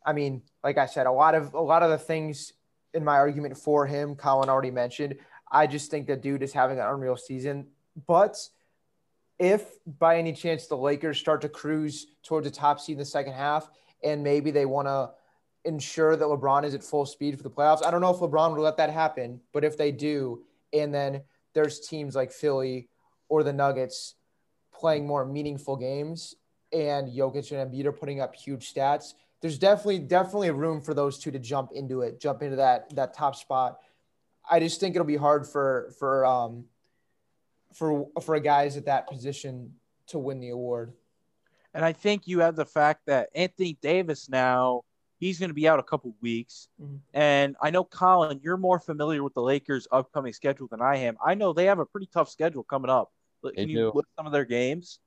[0.06, 2.54] I mean, like I said, a lot of a lot of the things
[2.94, 5.16] in my argument for him, Colin already mentioned.
[5.52, 7.68] I just think the dude is having an unreal season.
[8.08, 8.38] But
[9.40, 13.06] if by any chance the Lakers start to cruise towards the top seed in the
[13.06, 13.70] second half,
[14.04, 15.12] and maybe they want to
[15.66, 18.52] ensure that LeBron is at full speed for the playoffs, I don't know if LeBron
[18.52, 19.42] would let that happen.
[19.54, 20.44] But if they do,
[20.74, 21.22] and then
[21.54, 22.90] there's teams like Philly
[23.28, 24.16] or the Nuggets
[24.74, 26.36] playing more meaningful games,
[26.72, 29.14] and Jokic and Embiid are putting up huge stats.
[29.42, 33.14] There's definitely definitely room for those two to jump into it, jump into that that
[33.14, 33.80] top spot.
[34.50, 36.66] I just think it'll be hard for for um
[37.74, 39.74] for for guys at that position
[40.08, 40.94] to win the award.
[41.74, 44.82] And I think you have the fact that Anthony Davis now
[45.20, 46.70] he's going to be out a couple weeks.
[46.82, 46.96] Mm-hmm.
[47.14, 51.18] And I know Colin, you're more familiar with the Lakers' upcoming schedule than I am.
[51.24, 53.12] I know they have a pretty tough schedule coming up.
[53.44, 53.92] Can they you do.
[53.94, 55.00] list some of their games?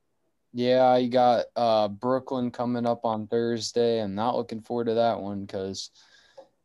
[0.55, 4.03] Yeah, you got uh, Brooklyn coming up on Thursday.
[4.03, 5.91] I'm not looking forward to that one because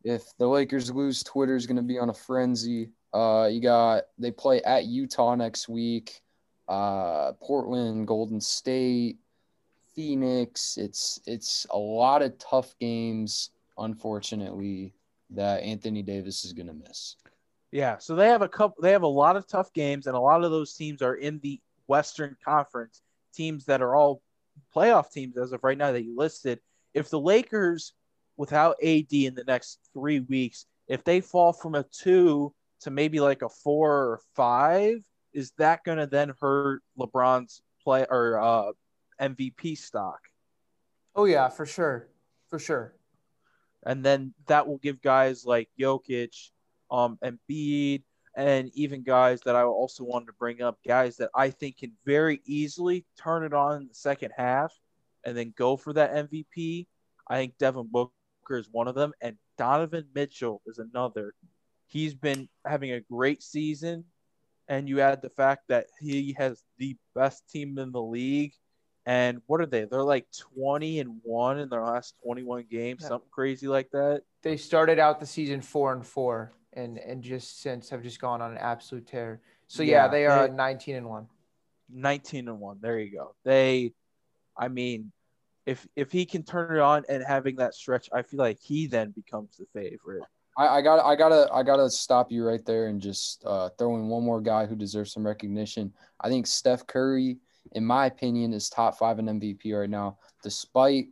[0.04, 2.90] if the Lakers lose, Twitter's going to be on a frenzy.
[3.14, 6.20] Uh, you got they play at Utah next week.
[6.68, 9.18] Uh, Portland, Golden State,
[9.98, 10.78] Phoenix.
[10.78, 14.94] It's it's a lot of tough games, unfortunately,
[15.30, 17.16] that Anthony Davis is going to miss.
[17.72, 18.80] Yeah, so they have a couple.
[18.80, 21.40] They have a lot of tough games, and a lot of those teams are in
[21.40, 23.02] the Western Conference.
[23.34, 24.22] Teams that are all
[24.72, 26.60] playoff teams as of right now that you listed.
[26.94, 27.92] If the Lakers,
[28.36, 33.18] without AD in the next three weeks, if they fall from a two to maybe
[33.18, 34.98] like a four or five,
[35.32, 38.70] is that going to then hurt LeBron's play or uh,
[39.20, 40.20] MVP stock?
[41.14, 42.08] Oh yeah, for sure,
[42.48, 42.94] for sure.
[43.84, 46.50] And then that will give guys like Jokic,
[46.90, 48.02] um, Embiid,
[48.34, 51.92] and even guys that I also wanted to bring up, guys that I think can
[52.04, 54.72] very easily turn it on in the second half
[55.24, 56.86] and then go for that MVP.
[57.28, 58.12] I think Devin Booker
[58.50, 61.34] is one of them, and Donovan Mitchell is another.
[61.86, 64.04] He's been having a great season,
[64.68, 68.52] and you add the fact that he has the best team in the league.
[69.08, 69.86] And what are they?
[69.86, 73.08] They're like 20 and 1 in their last 21 games, yeah.
[73.08, 74.20] something crazy like that.
[74.42, 78.42] They started out the season 4 and 4 and and just since have just gone
[78.42, 79.40] on an absolute tear.
[79.66, 81.26] So yeah, yeah they are they, 19 and 1.
[81.90, 82.78] 19 and 1.
[82.82, 83.34] There you go.
[83.46, 83.94] They
[84.58, 85.10] I mean,
[85.64, 88.86] if if he can turn it on and having that stretch, I feel like he
[88.88, 90.24] then becomes the favorite.
[90.58, 93.96] I, I got I gotta I gotta stop you right there and just uh, throw
[93.96, 95.94] in one more guy who deserves some recognition.
[96.20, 97.38] I think Steph Curry,
[97.72, 101.08] in my opinion, is top five in MVP right now, despite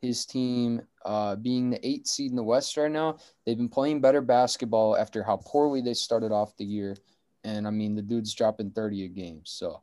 [0.00, 3.18] his team uh, being the eighth seed in the West right now.
[3.46, 6.96] They've been playing better basketball after how poorly they started off the year,
[7.44, 9.40] and I mean the dude's dropping thirty a game.
[9.44, 9.80] So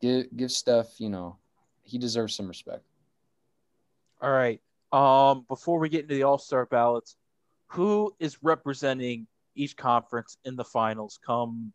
[0.00, 1.36] give give Steph, you know,
[1.82, 2.84] he deserves some respect.
[4.22, 4.60] All right.
[4.92, 7.16] Um, before we get into the All Star ballots,
[7.66, 11.18] who is representing each conference in the finals?
[11.24, 11.72] Come,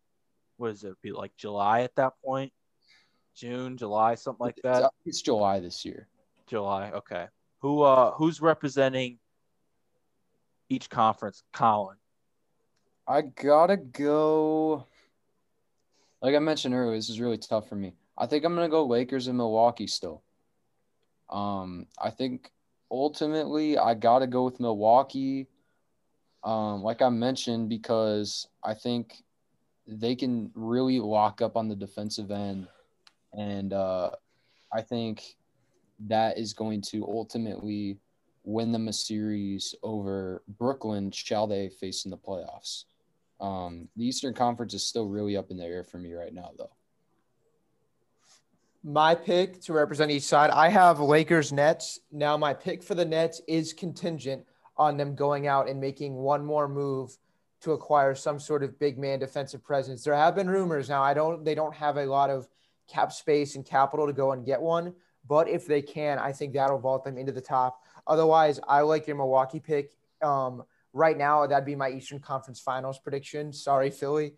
[0.56, 2.52] what does it be like July at that point?
[3.34, 4.90] June, July, something like that.
[5.06, 6.08] It's July this year.
[6.46, 6.90] July.
[6.90, 7.26] Okay.
[7.60, 9.18] Who uh who's representing
[10.68, 11.42] each conference?
[11.52, 11.96] Colin.
[13.06, 14.86] I gotta go.
[16.22, 17.94] Like I mentioned earlier, this is really tough for me.
[18.16, 20.22] I think I'm gonna go Lakers and Milwaukee still.
[21.30, 22.50] Um, I think
[22.90, 25.48] ultimately I gotta go with Milwaukee.
[26.42, 29.22] Um, like I mentioned, because I think
[29.86, 32.68] they can really lock up on the defensive end,
[33.32, 34.10] and uh,
[34.72, 35.36] I think
[36.06, 37.98] that is going to ultimately
[38.44, 42.84] win them a series over Brooklyn, shall they face in the playoffs.
[43.40, 46.50] Um, the Eastern Conference is still really up in the air for me right now,
[46.56, 46.70] though.
[48.82, 52.00] My pick to represent each side, I have Lakers Nets.
[52.10, 54.44] Now, my pick for the Nets is contingent
[54.78, 57.16] on them going out and making one more move
[57.60, 60.02] to acquire some sort of big man defensive presence.
[60.02, 61.02] There have been rumors now.
[61.02, 61.44] I don't.
[61.44, 62.48] They don't have a lot of
[62.90, 64.94] cap space and capital to go and get one.
[65.28, 67.82] But if they can, I think that'll vault them into the top.
[68.06, 69.92] Otherwise, I like your Milwaukee pick.
[70.22, 73.52] Um, right now, that'd be my Eastern Conference Finals prediction.
[73.52, 74.34] Sorry, Philly.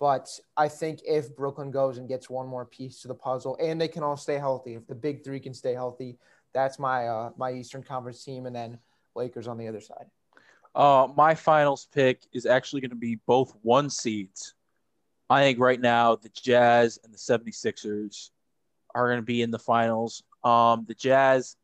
[0.00, 3.80] But I think if Brooklyn goes and gets one more piece to the puzzle, and
[3.80, 6.18] they can all stay healthy, if the big three can stay healthy,
[6.52, 8.78] that's my uh, my Eastern Conference team, and then
[9.14, 10.06] Lakers on the other side.
[10.74, 14.54] Uh, my finals pick is actually going to be both one seeds.
[15.32, 18.30] I think right now the Jazz and the 76ers
[18.94, 20.22] are going to be in the finals.
[20.44, 21.56] Um, the Jazz,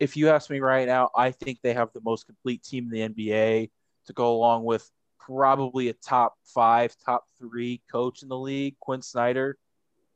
[0.00, 3.14] if you ask me right now, I think they have the most complete team in
[3.14, 3.70] the NBA
[4.06, 9.02] to go along with probably a top five, top three coach in the league, Quin
[9.02, 9.56] Snyder.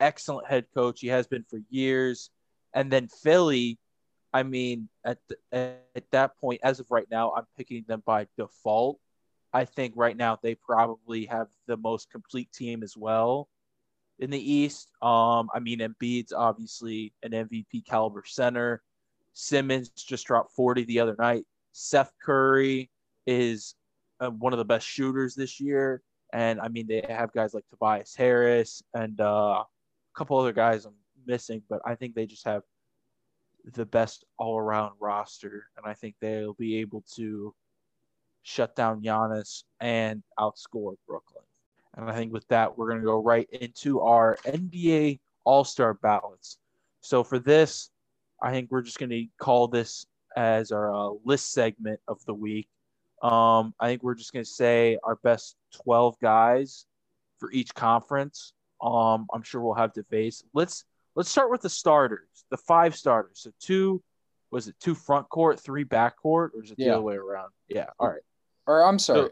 [0.00, 1.00] Excellent head coach.
[1.00, 2.30] He has been for years.
[2.74, 3.78] And then Philly,
[4.32, 8.26] I mean, at, the, at that point, as of right now, I'm picking them by
[8.36, 8.98] default.
[9.56, 13.48] I think right now they probably have the most complete team as well
[14.18, 14.90] in the East.
[15.00, 18.82] Um, I mean, Embiid's obviously an MVP caliber center.
[19.32, 21.46] Simmons just dropped 40 the other night.
[21.72, 22.90] Seth Curry
[23.26, 23.76] is
[24.20, 26.02] uh, one of the best shooters this year.
[26.34, 29.66] And I mean, they have guys like Tobias Harris and uh, a
[30.14, 30.92] couple other guys I'm
[31.26, 32.60] missing, but I think they just have
[33.72, 35.64] the best all around roster.
[35.78, 37.54] And I think they'll be able to
[38.48, 41.42] shut down Giannis and outscore Brooklyn.
[41.96, 45.94] And I think with that, we're going to go right into our NBA All Star
[45.94, 46.58] ballots.
[47.00, 47.90] So for this,
[48.40, 52.34] I think we're just going to call this as our uh, list segment of the
[52.34, 52.68] week.
[53.20, 56.86] Um, I think we're just going to say our best 12 guys
[57.40, 58.52] for each conference.
[58.80, 60.44] Um, I'm sure we'll have debates.
[60.54, 60.84] Let's
[61.16, 63.40] let's start with the starters, the five starters.
[63.40, 64.02] So two,
[64.52, 66.92] was it two front court, three back court, or is it the Yeah.
[66.92, 67.50] other way around?
[67.68, 67.86] Yeah.
[67.98, 68.20] All right.
[68.66, 69.30] Or I'm sorry.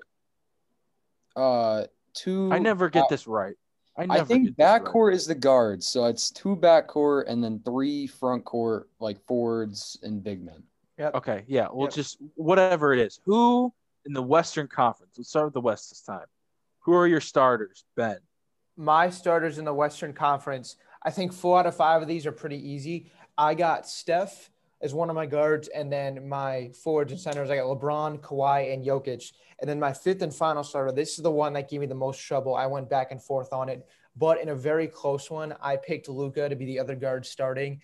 [1.37, 2.51] Uh, two.
[2.53, 3.57] I never get uh, this right.
[3.97, 4.83] I never I think get this right.
[4.83, 9.99] backcourt is the guards, so it's two backcourt and then three front court, like forwards
[10.03, 10.63] and big men.
[10.99, 11.11] Yeah.
[11.15, 11.69] Okay, yeah.
[11.73, 11.95] Well, Yep.
[11.95, 13.21] just whatever it is.
[13.25, 13.73] Who
[14.07, 15.15] in the Western Conference?
[15.17, 16.27] Let's start with the West this time.
[16.81, 18.19] Who are your starters, Ben?
[18.77, 22.33] My starters in the Western Conference, I think four out of five of these are
[22.33, 23.11] pretty easy.
[23.37, 24.51] I got Steph
[24.85, 28.73] as one of my guards, and then my forwards and centers, I got LeBron, Kawhi,
[28.73, 29.33] and Jokic.
[29.61, 31.95] And then my fifth and final starter, this is the one that gave me the
[31.95, 32.55] most trouble.
[32.55, 36.09] I went back and forth on it, but in a very close one, I picked
[36.11, 37.81] Luka to be the other guard starting.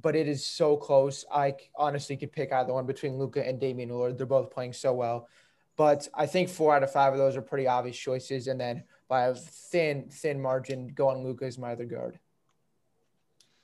[0.00, 1.24] But it is so close.
[1.30, 4.16] I honestly could pick either one between Luka and Damian Lillard.
[4.16, 5.28] They're both playing so well.
[5.76, 8.46] But I think four out of five of those are pretty obvious choices.
[8.46, 12.18] And then by a thin, thin margin, going Luka as my other guard.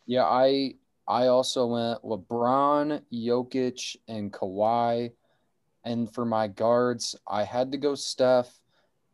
[0.07, 0.74] Yeah, I
[1.07, 5.12] I also went LeBron, Jokic, and Kawhi.
[5.84, 8.59] And for my guards, I had to go Steph,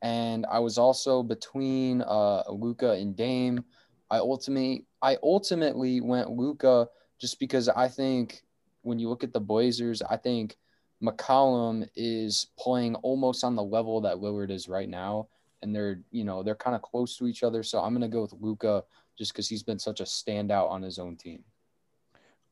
[0.03, 3.64] and I was also between uh Luka and Dame.
[4.11, 6.88] I ultimately I ultimately went Luka
[7.20, 8.43] just because I think
[8.82, 10.57] when you look at the Blazers, I think
[11.03, 15.28] McCollum is playing almost on the level that Lillard is right now,
[15.62, 17.62] and they're you know they're kind of close to each other.
[17.62, 18.84] So I'm gonna go with Luka
[19.18, 21.43] just because he's been such a standout on his own team.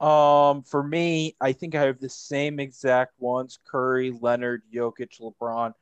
[0.01, 5.73] Um, for me, I think I have the same exact ones: Curry, Leonard, Jokic, LeBron.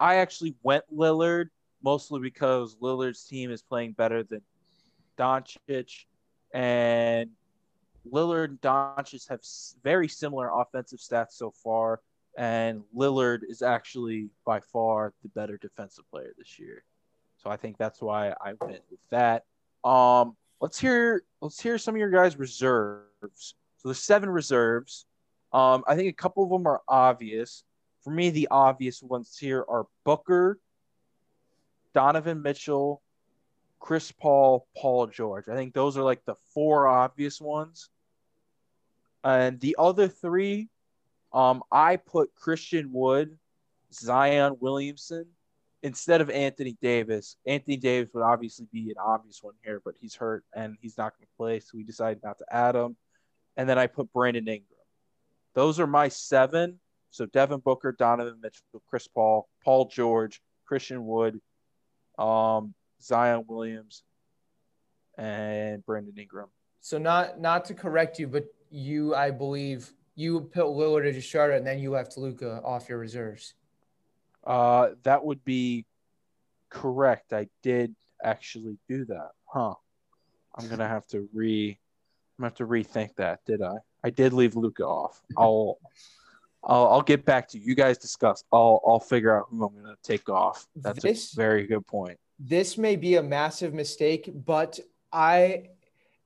[0.00, 1.48] I actually went Lillard
[1.82, 4.40] mostly because Lillard's team is playing better than
[5.18, 6.06] Doncic,
[6.54, 7.30] and
[8.10, 9.40] Lillard and Doncic have
[9.82, 12.00] very similar offensive stats so far,
[12.38, 16.82] and Lillard is actually by far the better defensive player this year.
[17.36, 19.44] So I think that's why I went with that.
[19.84, 23.54] Um, let's hear let's hear some of your guys' reserves.
[23.86, 25.06] So seven reserves.
[25.52, 27.62] Um, I think a couple of them are obvious.
[28.02, 30.58] For me, the obvious ones here are Booker,
[31.94, 33.00] Donovan Mitchell,
[33.78, 35.48] Chris Paul, Paul George.
[35.48, 37.88] I think those are like the four obvious ones.
[39.22, 40.68] And the other three,
[41.32, 43.38] um, I put Christian Wood,
[43.92, 45.26] Zion Williamson
[45.84, 47.36] instead of Anthony Davis.
[47.46, 51.16] Anthony Davis would obviously be an obvious one here, but he's hurt and he's not
[51.16, 52.96] going to play, so we decided not to add him.
[53.56, 54.64] And then I put Brandon Ingram.
[55.54, 56.78] Those are my seven.
[57.10, 61.40] So Devin Booker, Donovan Mitchell, Chris Paul, Paul George, Christian Wood,
[62.18, 64.02] um, Zion Williams,
[65.16, 66.48] and Brandon Ingram.
[66.80, 71.22] So not not to correct you, but you, I believe, you put Lillard as your
[71.22, 73.54] starter, and then you left Luka off your reserves.
[74.44, 75.86] Uh, that would be
[76.68, 77.32] correct.
[77.32, 79.74] I did actually do that, huh?
[80.54, 81.78] I'm gonna have to re,
[82.38, 83.40] gonna have to rethink that.
[83.46, 83.76] Did I?
[84.04, 85.20] I did leave Luka off.
[85.36, 85.78] I'll,
[86.64, 87.64] I'll, I'll get back to you.
[87.64, 88.44] You guys discuss.
[88.52, 90.66] I'll, I'll figure out who I'm gonna take off.
[90.76, 92.18] That's This- a very good point.
[92.38, 94.78] This may be a massive mistake, but
[95.10, 95.70] I,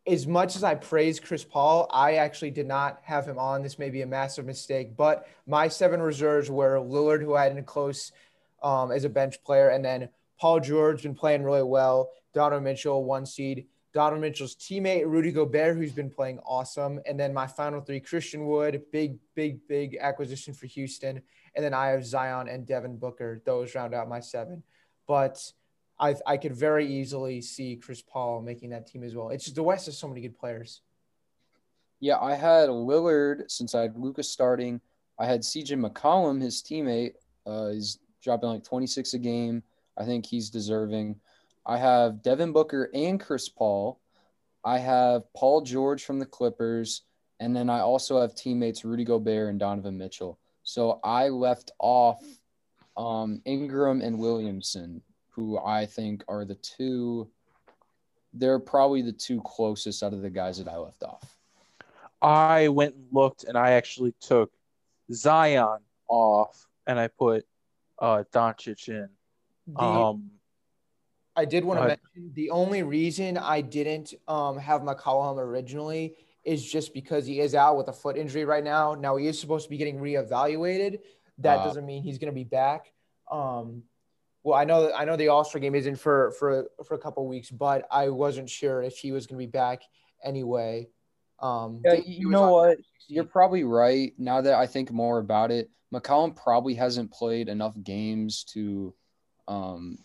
[0.08, 3.62] as much as I praise Chris Paul, I actually did not have him on.
[3.62, 7.56] This may be a massive mistake, but my seven reserves were Lillard, who I had
[7.56, 8.10] in close
[8.60, 10.08] um, as a bench player, and then
[10.40, 12.10] Paul George been playing really well.
[12.34, 13.66] Donovan Mitchell, one seed.
[13.92, 18.46] Donovan Mitchell's teammate Rudy Gobert, who's been playing awesome, and then my final three: Christian
[18.46, 21.20] Wood, big, big, big acquisition for Houston,
[21.54, 23.42] and then I have Zion and Devin Booker.
[23.44, 24.62] Those round out my seven,
[25.06, 25.40] but.
[26.02, 29.28] I, I could very easily see Chris Paul making that team as well.
[29.28, 30.80] It's just the West has so many good players.
[32.00, 34.80] Yeah, I had Lillard since I had Lucas starting.
[35.18, 37.12] I had CJ McCollum, his teammate.
[37.46, 39.62] Uh, he's dropping like 26 a game.
[39.98, 41.16] I think he's deserving.
[41.66, 44.00] I have Devin Booker and Chris Paul.
[44.64, 47.02] I have Paul George from the Clippers.
[47.38, 50.38] And then I also have teammates Rudy Gobert and Donovan Mitchell.
[50.62, 52.22] So I left off
[52.96, 55.00] um, Ingram and Williamson,
[55.30, 57.30] who I think are the two.
[58.34, 61.36] They're probably the two closest out of the guys that I left off.
[62.20, 64.52] I went and looked, and I actually took
[65.10, 67.46] Zion off, and I put
[67.98, 69.08] uh Doncic in.
[69.66, 70.30] The, Um,
[71.36, 76.64] I did want to mention the only reason I didn't um, have McCollum originally is
[76.64, 78.94] just because he is out with a foot injury right now.
[78.94, 80.98] Now he is supposed to be getting reevaluated.
[81.38, 82.92] That Uh, doesn't mean he's going to be back.
[83.30, 83.84] Um,
[84.42, 87.26] well, I know I know the All Star game isn't for for for a couple
[87.28, 89.82] weeks, but I wasn't sure if he was going to be back
[90.24, 90.88] anyway.
[91.38, 92.78] Um, Yeah, you know what?
[93.06, 94.12] You're probably right.
[94.18, 98.94] Now that I think more about it, McCollum probably hasn't played enough games to,
[99.48, 99.98] um,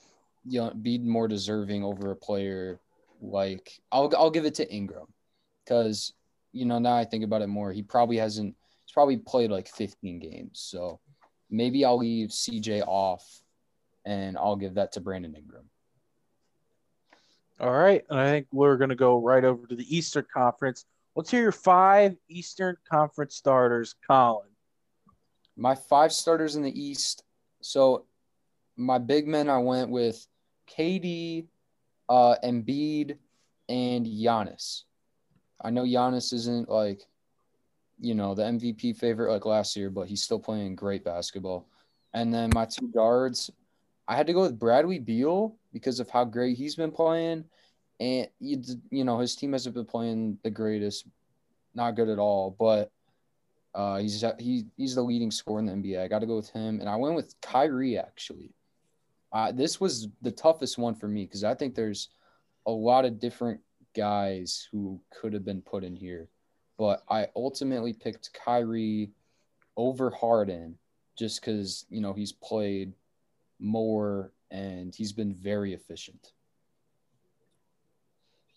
[0.48, 2.80] you know, be more deserving over a player
[3.22, 5.08] like I'll I'll give it to Ingram.
[5.64, 6.14] because
[6.52, 8.56] you know now I think about it more, he probably hasn't.
[8.86, 11.00] He's probably played like 15 games, so
[11.50, 13.26] maybe I'll leave CJ off,
[14.06, 15.70] and I'll give that to Brandon Ingram.
[17.60, 18.04] All right.
[18.10, 20.86] And I think we're going to go right over to the Eastern Conference.
[21.16, 24.50] Let's hear your five Eastern Conference starters, Colin.
[25.56, 27.24] My five starters in the East.
[27.62, 28.06] So
[28.76, 30.28] my big men, I went with
[30.70, 31.46] KD,
[32.10, 33.18] uh, Embiid,
[33.70, 34.84] and Giannis.
[35.62, 37.02] I know Giannis isn't like,
[38.00, 41.68] you know, the MVP favorite like last year, but he's still playing great basketball.
[42.14, 43.52] And then my two guards,
[44.08, 47.46] I had to go with Bradley Beal because of how great he's been playing.
[48.00, 48.62] And, you,
[48.92, 51.06] you know, his team hasn't been playing the greatest,
[51.74, 52.92] not good at all, but
[53.74, 56.02] uh, he's he, he's the leading scorer in the NBA.
[56.02, 56.80] I got to go with him.
[56.80, 58.52] And I went with Kyrie, actually.
[59.36, 62.10] Uh, this was the toughest one for me because I think there's
[62.66, 63.60] a lot of different
[63.96, 66.30] guys who could have been put in here.
[66.78, 69.12] But I ultimately picked Kyrie
[69.78, 70.78] over Harden
[71.20, 72.94] just because, you know, he's played–
[73.60, 76.34] more, and he's been very efficient.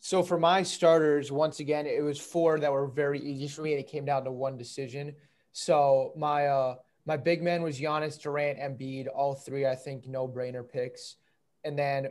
[0.01, 3.73] So for my starters, once again, it was four that were very easy for me,
[3.73, 5.15] and it came down to one decision.
[5.53, 6.77] So my uh
[7.09, 11.17] my big man was Giannis, Durant, Embiid, all three I think no brainer picks,
[11.65, 12.09] and then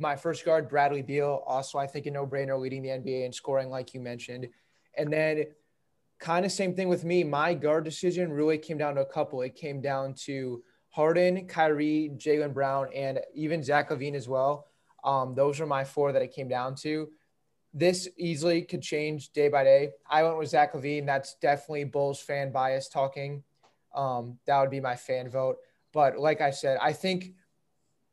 [0.00, 3.32] my first guard Bradley Beal, also I think a no brainer, leading the NBA in
[3.32, 4.48] scoring like you mentioned,
[4.96, 5.44] and then
[6.18, 7.22] kind of same thing with me.
[7.24, 9.42] My guard decision really came down to a couple.
[9.42, 14.66] It came down to Harden, Kyrie, Jaylen Brown, and even Zach LaVine as well.
[15.04, 17.10] Um, those are my four that it came down to.
[17.74, 19.90] This easily could change day by day.
[20.10, 21.04] I went with Zach LaVine.
[21.04, 23.42] That's definitely Bulls fan bias talking.
[23.94, 25.56] Um, that would be my fan vote.
[25.92, 27.32] But like I said, I think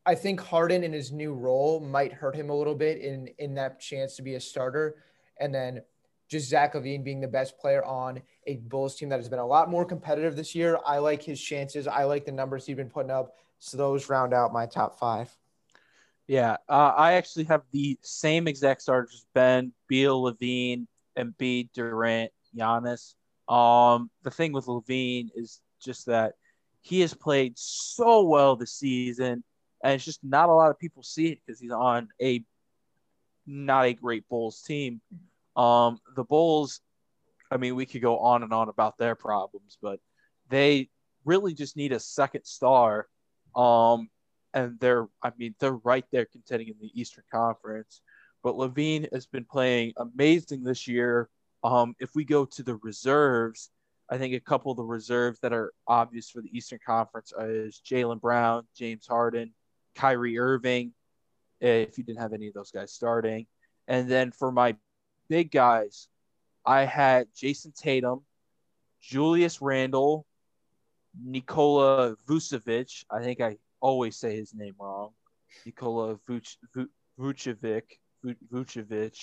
[0.05, 3.55] I think Harden in his new role might hurt him a little bit in in
[3.55, 4.95] that chance to be a starter.
[5.39, 5.82] And then
[6.30, 9.45] just Zach LaVine being the best player on a Bulls team that has been a
[9.45, 10.80] lot more competitive this year.
[10.86, 11.88] I like his chances.
[11.88, 13.36] I like the numbers he's been putting up.
[13.59, 15.36] So those round out my top five.
[16.28, 23.13] Yeah, uh, I actually have the same exact starters: Ben, Beal, LaVine, Embiid, Durant, Giannis.
[23.47, 26.33] Um, the thing with LaVine is just that
[26.81, 29.43] he has played so well this season,
[29.83, 32.43] and it's just not a lot of people see it because he's on a
[33.47, 35.01] not a great Bulls team.
[35.55, 36.81] Um, the Bulls,
[37.51, 39.99] I mean, we could go on and on about their problems, but
[40.49, 40.89] they
[41.23, 43.07] really just need a second star.
[43.55, 44.09] Um,
[44.53, 48.01] and they're, I mean, they're right there contending in the Eastern Conference.
[48.43, 51.29] But LaVine has been playing amazing this year.
[51.63, 53.69] Um, if we go to the reserves,
[54.09, 57.81] I think a couple of the reserves that are obvious for the Eastern Conference is
[57.85, 59.53] Jaylen Brown, James Harden,
[59.95, 60.93] Kyrie Irving,
[61.59, 63.47] if you didn't have any of those guys starting.
[63.87, 64.75] And then for my
[65.29, 66.07] big guys,
[66.65, 68.21] I had Jayson Tatum,
[69.01, 70.25] Julius Randle,
[71.23, 73.05] Nikola Vucevic.
[73.09, 75.11] I think I always say his name wrong.
[75.65, 76.57] Nikola Vuc-
[77.19, 77.83] Vucevic,
[78.51, 79.17] Vucevic,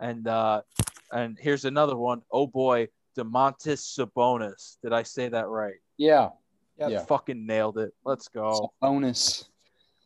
[0.00, 0.62] and uh,
[1.12, 2.22] and here's another one.
[2.30, 2.88] Oh boy,
[3.18, 4.76] Domantas Sabonis.
[4.82, 5.74] Did I say that right?
[5.96, 6.30] Yeah.
[6.78, 6.90] Yep.
[6.90, 7.04] Yeah.
[7.04, 7.92] Fucking nailed it.
[8.04, 8.70] Let's go.
[8.82, 9.48] Sabonis.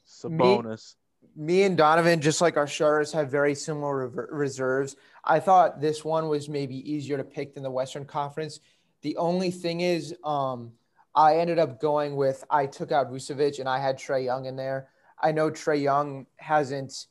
[0.08, 0.94] Sabonis
[1.36, 4.96] me and Donovan, just like our starters, have very similar reserves.
[5.24, 8.60] I thought this one was maybe easier to pick than the Western Conference.
[9.02, 10.72] The only thing is, um,
[11.14, 14.56] I ended up going with I took out Vucevic and I had Trae Young in
[14.56, 14.88] there.
[15.20, 17.06] I know Trae Young hasn't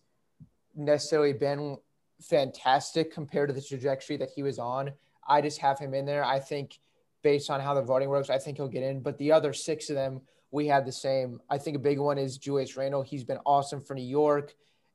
[0.75, 1.77] necessarily been
[2.19, 4.91] fantastic compared to the trajectory that he was on.
[5.31, 6.23] I just have him in there.
[6.23, 6.77] I think
[7.23, 8.99] based on how the voting works, I think he'll get in.
[8.99, 10.21] But the other six of them
[10.51, 11.39] we had the same.
[11.49, 13.01] I think a big one is Julius Randle.
[13.01, 14.53] He's been awesome for New York.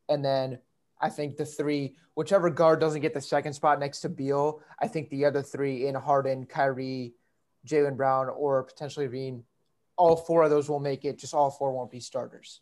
[0.08, 0.58] And then
[1.00, 4.86] I think the three, whichever guard doesn't get the second spot next to Beal, I
[4.86, 7.14] think the other three in Harden, Kyrie,
[7.66, 9.44] Jaylen Brown, or potentially Reen,
[9.96, 11.18] all four of those will make it.
[11.18, 12.60] Just all four won't be starters.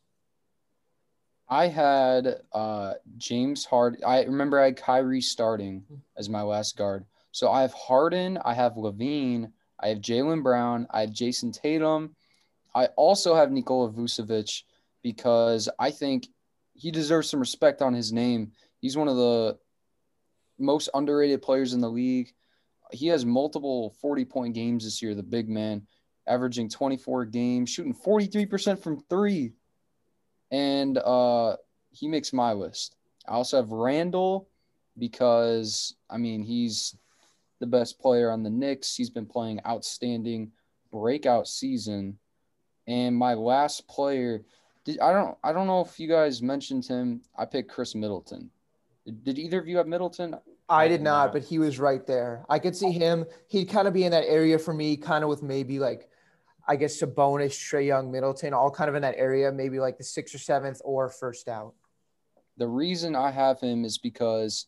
[1.48, 4.00] I had uh, James Harden.
[4.06, 5.84] I remember I had Kyrie starting
[6.16, 7.04] as my last guard.
[7.34, 12.14] So I have Harden, I have LaVine, I have Jaylen Brown, I have Jayson Tatum,
[12.76, 14.62] I also have Nikola Vucevic
[15.02, 16.28] because I think
[16.74, 18.52] he deserves some respect on his name.
[18.78, 19.58] He's one of the
[20.60, 22.32] most underrated players in the league.
[22.92, 25.88] He has multiple 40 point games this year, the big man,
[26.28, 29.54] averaging 24 games, shooting 43% from three.
[30.52, 31.56] And uh,
[31.90, 32.94] he makes my list.
[33.26, 34.48] I also have Randle
[34.96, 36.94] because, I mean, he's
[37.64, 38.94] the best player on the Knicks.
[38.94, 40.52] He's been playing outstanding
[40.92, 42.18] breakout season.
[42.86, 44.44] And my last player,
[44.84, 47.22] did, I don't I don't know if you guys mentioned him.
[47.38, 48.50] I picked Khris Middleton.
[49.06, 50.36] Did, did either of you have Middleton?
[50.68, 52.44] I did not, but he was right there.
[52.50, 53.24] I could see him.
[53.48, 56.08] He'd kind of be in that area for me, kind of with maybe like,
[56.66, 60.04] I guess Sabonis, Trae Young, Middleton, all kind of in that area, maybe like the
[60.04, 61.74] sixth or seventh or first out.
[62.56, 64.66] The reason I have him is because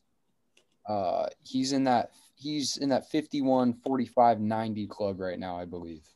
[0.86, 6.06] uh, he's in that he's in that 51 45 90 club right now, I believe.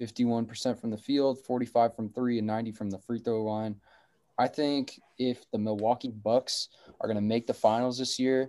[0.00, 3.74] 51% from the field, 45 from 3 and 90 from the free throw line.
[4.38, 6.68] I think if the Milwaukee Bucks
[7.00, 8.48] are going to make the finals this year,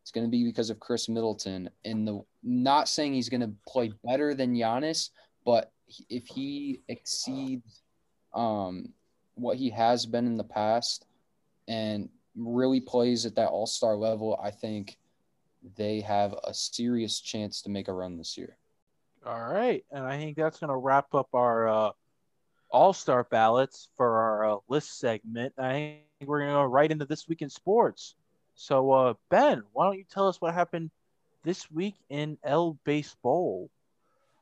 [0.00, 1.68] it's going to be because of Khris Middleton.
[1.84, 5.10] And the not saying he's going to play better than Giannis,
[5.44, 5.72] but
[6.08, 7.82] if he exceeds
[8.32, 8.90] um,
[9.34, 11.06] what he has been in the past
[11.66, 14.96] and really plays at that all star level, I think
[15.76, 18.56] they have a serious chance to make a run this year.
[19.26, 19.84] All right.
[19.90, 21.90] And I think that's going to wrap up our uh,
[22.70, 25.54] all star ballots for our uh, list segment.
[25.58, 28.14] I think we're going to go right into this week in sports.
[28.54, 30.90] So, uh, Ben, why don't you tell us what happened
[31.44, 33.70] this week in El Baseball?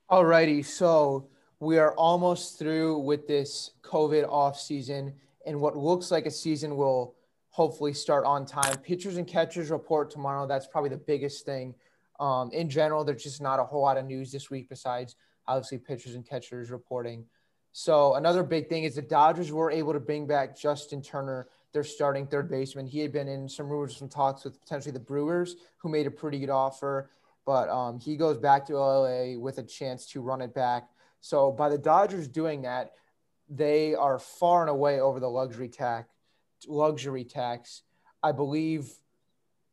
[0.09, 0.63] All righty.
[0.63, 5.15] So, we are almost through with this COVID off season,
[5.47, 7.16] and what looks like a season will
[7.57, 8.77] hopefully start on time.
[8.83, 10.47] Pitchers and catchers report tomorrow.
[10.47, 11.75] That's probably the biggest thing.
[12.21, 15.17] Um, in general, there's just not a whole lot of news this week besides
[15.49, 17.25] obviously pitchers and catchers reporting.
[17.73, 21.83] So another big thing is the Dodgers were able to bring back Justin Turner, their
[21.83, 22.85] starting third baseman.
[22.85, 26.11] He had been in some rumors, some talks with potentially the Brewers, who made a
[26.11, 27.09] pretty good offer,
[27.47, 30.91] but um, he goes back to LA with a chance to run it back.
[31.23, 32.93] So by the Dodgers doing that,
[33.49, 36.11] they are far and away over the luxury tax.
[36.67, 37.83] Luxury tax,
[38.23, 38.91] I believe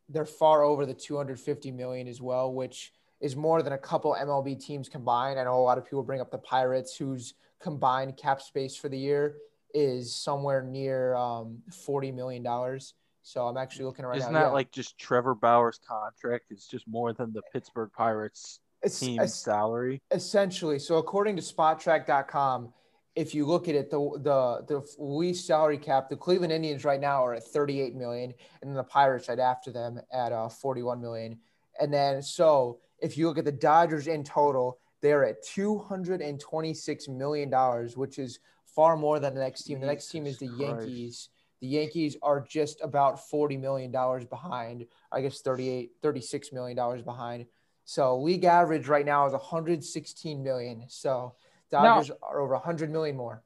[0.10, 4.60] they're far over the 250 million as well, which is more than a couple MLB
[4.64, 5.40] teams combined.
[5.40, 8.90] I know a lot of people bring up the Pirates, whose combined cap space for
[8.90, 9.38] the year
[9.74, 12.94] is somewhere near um, forty million dollars.
[13.22, 14.40] So I'm actually looking right Isn't now.
[14.40, 14.52] that yeah.
[14.52, 16.46] like just Trevor Bauer's contract?
[16.50, 18.60] It's just more than the Pittsburgh Pirates
[19.00, 20.02] team it's- salary.
[20.12, 22.74] essentially so according to spotrac.com
[23.16, 27.00] if you look at it the the the least salary cap the cleveland indians right
[27.00, 31.02] now are at 38 million and then the pirates right after them at uh, 41
[31.02, 31.38] million.
[31.80, 37.50] And then so if you look at the dodgers in total they're at 226 million
[37.50, 39.80] dollars which is far more than the next team.
[39.80, 41.30] The next team is the yankees.
[41.62, 47.02] The yankees are just about 40 million dollars behind i guess 38 36 million dollars
[47.02, 47.46] behind.
[47.86, 50.86] So league average right now is 116 million.
[50.88, 51.36] So
[51.74, 53.44] Dodgers are over 100 million more.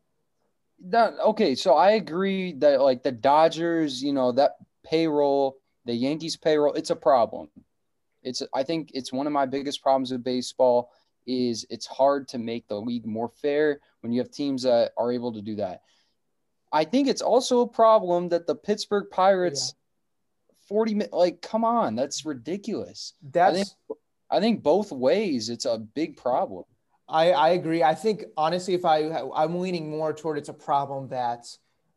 [0.90, 6.36] That okay, so I agree that like the Dodgers, you know, that payroll, the Yankees
[6.38, 7.50] payroll, it's a problem.
[8.22, 10.92] It's I think it's one of my biggest problems with baseball
[11.26, 15.12] is it's hard to make the league more fair when you have teams that are
[15.12, 15.82] able to do that.
[16.72, 19.74] I think it's also a problem that the Pittsburgh Pirates
[20.68, 23.14] 40 like come on, that's ridiculous.
[23.32, 24.00] That's think-
[24.30, 26.66] I think both ways it's a big problem.
[27.10, 27.84] I, I agree.
[27.84, 31.48] I think honestly, if I I'm leaning more toward it's a problem that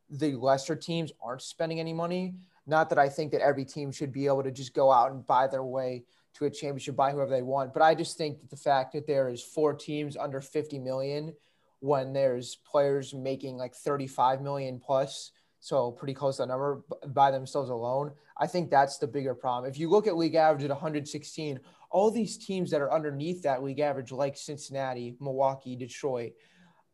[0.08, 2.34] the lesser teams aren't spending any money.
[2.66, 5.26] Not that I think that every team should be able to just go out and
[5.26, 6.04] buy their way
[6.34, 7.72] to a championship, buy whoever they want.
[7.72, 11.34] But I just think that the fact that there is four teams under 50 million
[11.80, 17.30] when there's players making like 35 million plus, so pretty close to that number by
[17.30, 18.12] themselves alone.
[18.36, 19.70] I think that's the bigger problem.
[19.70, 21.60] If you look at league average at 116,
[21.90, 26.32] all these teams that are underneath that league average, like Cincinnati, Milwaukee, Detroit,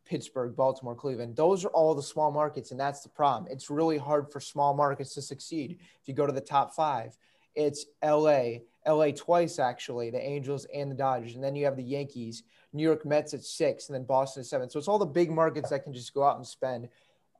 [0.07, 3.51] Pittsburgh, Baltimore, Cleveland, those are all the small markets, and that's the problem.
[3.51, 5.79] It's really hard for small markets to succeed.
[6.01, 7.17] If you go to the top five,
[7.55, 11.83] it's LA, LA twice actually, the Angels and the Dodgers, and then you have the
[11.83, 12.43] Yankees,
[12.73, 14.71] New York Mets at six, and then Boston at seven.
[14.71, 16.89] So it's all the big markets that can just go out and spend.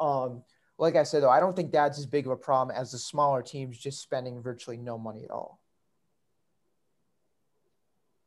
[0.01, 0.43] Um,
[0.79, 2.99] like I said, though, I don't think that's as big of a problem as the
[2.99, 5.61] smaller teams just spending virtually no money at all.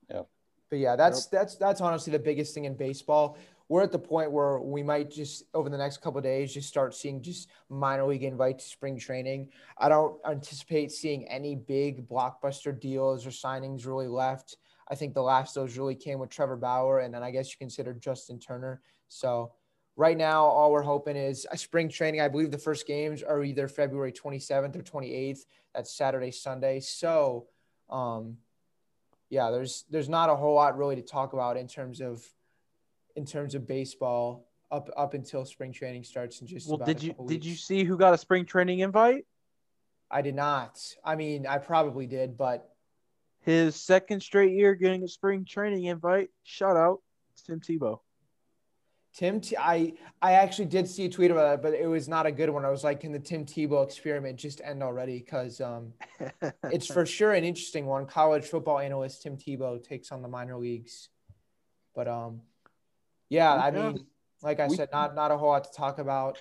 [0.10, 0.24] Yeah.
[0.70, 3.38] But yeah, that's that's that's honestly the biggest thing in baseball.
[3.70, 6.68] We're at the point where we might just over the next couple of days just
[6.68, 9.50] start seeing just minor league invites to spring training.
[9.78, 14.58] I don't anticipate seeing any big blockbuster deals or signings really left.
[14.90, 17.52] I think the last of those really came with Trevor Bauer, and then I guess
[17.52, 18.82] you consider Justin Turner.
[19.08, 19.52] So
[19.96, 22.22] right now, all we're hoping is a spring training.
[22.22, 25.46] I believe the first games are either February 27th or 28th.
[25.76, 26.80] That's Saturday, Sunday.
[26.80, 27.48] So,
[27.90, 28.38] um,
[29.30, 32.26] yeah, there's there's not a whole lot really to talk about in terms of
[33.16, 37.04] in terms of baseball up up until spring training starts and just Well, about did
[37.04, 39.26] you couple did you see who got a spring training invite?
[40.12, 40.80] I did not.
[41.04, 42.74] I mean, I probably did, but
[43.42, 46.30] His second straight year getting a spring training invite.
[46.44, 47.02] Shout out
[47.46, 48.00] Tim Tebow.
[49.20, 49.92] Tim, T- I
[50.22, 52.64] I actually did see a tweet about it, but it was not a good one.
[52.64, 55.20] I was like, can the Tim Tebow experiment just end already?
[55.20, 55.92] Because um,
[56.72, 58.06] it's for sure an interesting one.
[58.06, 61.10] College football analyst Tim Tebow takes on the minor leagues,
[61.94, 62.40] but um,
[63.28, 64.06] yeah, I mean,
[64.42, 66.38] like I said, not not a whole lot to talk about.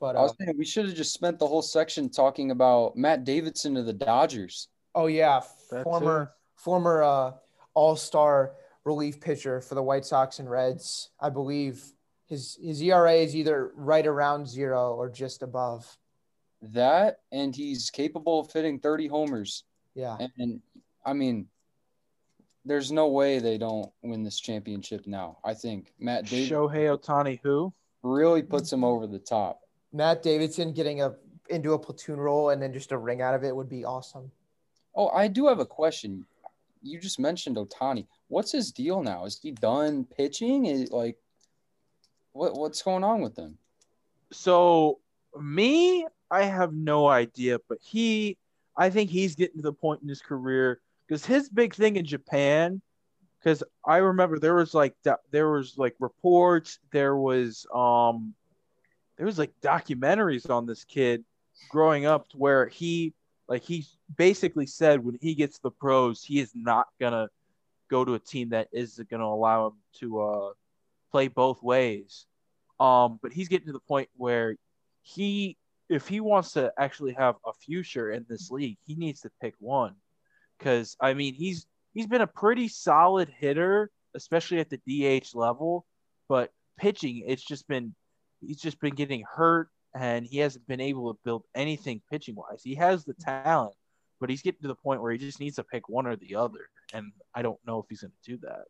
[0.00, 2.96] But I was uh, saying we should have just spent the whole section talking about
[2.96, 4.68] Matt Davidson to the Dodgers.
[4.94, 6.30] oh yeah, That former too.
[6.56, 7.32] former uh,
[7.74, 8.52] All Star
[8.84, 11.10] relief pitcher for the White Sox and Reds.
[11.20, 11.82] I believe
[12.26, 15.96] his his ERA is either right around zero or just above.
[16.62, 19.64] That and he's capable of hitting 30 homers.
[19.94, 20.16] Yeah.
[20.18, 20.60] And, and
[21.04, 21.46] I mean,
[22.64, 25.38] there's no way they don't win this championship now.
[25.44, 27.72] I think Matt Davidson Shohei Ohtani, who?
[28.02, 29.60] really puts him over the top.
[29.92, 31.14] Matt Davidson getting a
[31.50, 34.30] into a platoon role and then just a ring out of it would be awesome.
[34.94, 36.24] Oh, I do have a question.
[36.84, 38.06] You just mentioned Ohtani.
[38.28, 39.24] What's his deal now?
[39.24, 40.66] Is he done pitching?
[40.66, 41.16] Is like
[42.32, 43.56] what what's going on with him?
[44.32, 45.00] So
[45.40, 48.36] me, I have no idea, but he,
[48.76, 52.04] I think he's getting to the point in his career because his big thing in
[52.04, 52.82] Japan,
[53.38, 54.94] because I remember there was like
[55.30, 58.34] there was like reports, there was um,
[59.16, 61.24] there was like documentaries on this kid
[61.70, 63.14] growing up where he
[63.48, 63.86] like he
[64.16, 67.28] basically said when he gets the pros, he is not gonna
[67.90, 70.52] go to a team that is gonna allow him to uh
[71.10, 72.26] play both ways.
[72.80, 74.56] Um, but he's getting to the point where
[75.02, 75.56] he,
[75.88, 79.54] if he wants to actually have a future in this league, he needs to pick
[79.60, 79.94] one.
[80.58, 85.86] Because I mean, he's he's been a pretty solid hitter, especially at the DH level.
[86.28, 87.94] But pitching, it's just been
[88.40, 92.62] he's just been getting hurt, and he hasn't been able to build anything pitching wise.
[92.62, 93.74] He has the talent,
[94.20, 96.34] but he's getting to the point where he just needs to pick one or the
[96.34, 98.64] other, and I don't know if he's going to do that.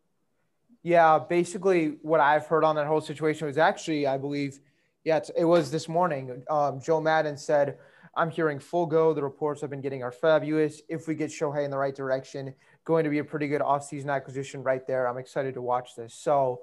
[0.83, 4.61] Yeah, basically what I've heard on that whole situation was actually, I believe,
[5.03, 6.45] yeah, it was this morning.
[6.51, 7.79] Um, Joe Maddon said,
[8.15, 9.15] "I'm hearing full go.
[9.15, 10.83] The reports I've been getting are fabulous.
[10.89, 12.55] If we get Shohei in the right direction,
[12.85, 15.09] going to be a pretty good offseason acquisition right there.
[15.09, 16.63] I'm excited to watch this." So,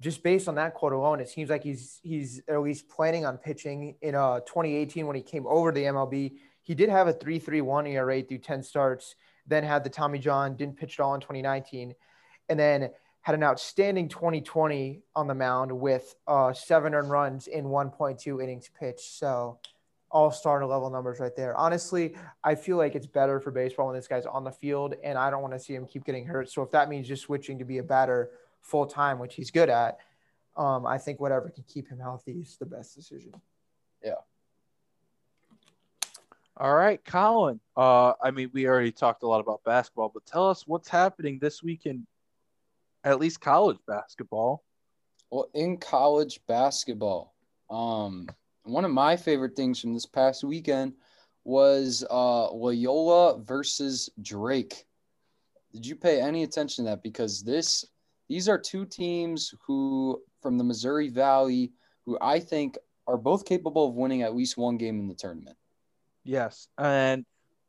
[0.00, 3.38] just based on that quote alone, it seems like he's he's at least planning on
[3.38, 6.32] pitching in uh 2018 when he came over to the MLB.
[6.62, 9.16] He did have a 3.31 ERA through 10 starts,
[9.46, 11.94] then had the Tommy John, didn't pitch at all in 2019,
[12.48, 12.90] and then
[13.24, 18.70] had an outstanding 2020 on the mound with uh, seven earned runs in 1.2 innings
[18.78, 19.18] pitched.
[19.18, 19.58] So,
[20.10, 21.56] all star level numbers right there.
[21.56, 22.14] Honestly,
[22.44, 25.30] I feel like it's better for baseball when this guy's on the field, and I
[25.30, 26.50] don't want to see him keep getting hurt.
[26.50, 28.30] So, if that means just switching to be a batter
[28.64, 29.98] full time, which he's good at,
[30.56, 33.32] um, I think whatever can keep him healthy is the best decision.
[34.02, 34.14] Yeah.
[36.56, 37.60] All right, Colin.
[37.76, 41.38] Uh, I mean, we already talked a lot about basketball, but tell us what's happening
[41.40, 42.06] this week in
[43.02, 44.62] at least college basketball.
[45.30, 47.34] Well, in college basketball,
[47.70, 48.28] um,
[48.62, 50.94] one of my favorite things from this past weekend
[51.42, 54.86] was uh, Loyola versus Drake.
[55.72, 57.02] Did you pay any attention to that?
[57.02, 57.84] Because this,
[58.28, 61.72] these are two teams who from the Missouri Valley,
[62.04, 65.56] who I think are both capable of winning at least one game in the tournament.
[66.24, 67.24] Yes, and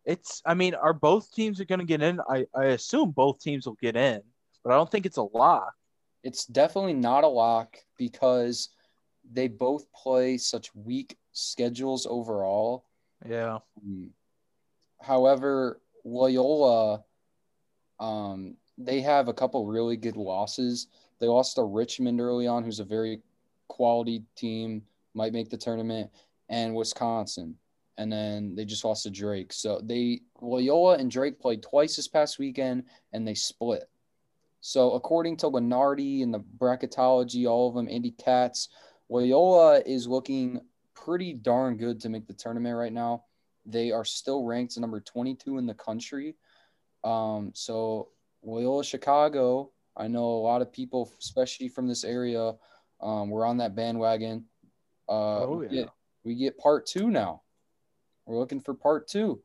[0.05, 0.41] it's.
[0.45, 2.19] I mean, are both teams are going to get in?
[2.29, 4.21] I I assume both teams will get in,
[4.63, 5.73] but I don't think it's a lock.
[6.23, 8.69] It's definitely not a lock because
[9.31, 12.85] they both play such weak schedules overall.
[13.27, 13.59] Yeah.
[13.83, 14.11] Um,
[15.01, 17.03] However, Loyola,
[17.99, 20.87] um, they have a couple really good losses.
[21.19, 23.21] They lost to Richmond early on, who's a very
[23.67, 26.11] quality team, might make the tournament,
[26.49, 27.55] and Wisconsin.
[27.97, 29.53] And then they just lost to Drake.
[29.53, 33.89] So they Loyola and Drake played twice this past weekend, and they split.
[34.59, 38.69] So according to Lunardi and the bracketology, all of them, Andy Katz,
[39.09, 40.59] Loyola is looking
[40.95, 43.23] pretty darn good to make the tournament right now.
[43.65, 46.35] They are still ranked number 22 in the country.
[47.03, 48.09] Um, so
[48.45, 52.53] Loyola Chicago, I know a lot of people, especially from this area,
[53.01, 54.45] um, we're on that bandwagon.
[55.09, 55.71] Uh, Oh, we, yeah.
[55.83, 55.89] get,
[56.23, 57.41] we get part two now.
[58.25, 59.41] We're looking for part two.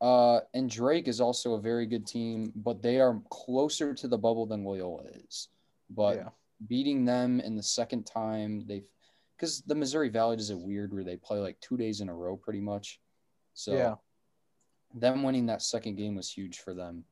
[0.00, 4.18] Uh, and Drake is also a very good team, but they are closer to the
[4.18, 5.48] bubble than Loyola is.
[5.90, 6.28] But yeah.
[6.68, 8.88] beating them in the second time, they've
[9.36, 12.14] because the Missouri Valley does it weird where they play like two days in a
[12.14, 13.00] row pretty much.
[13.52, 13.94] So Yeah.
[14.94, 17.04] them winning that second game was huge for them.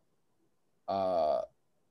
[0.88, 1.40] Uh,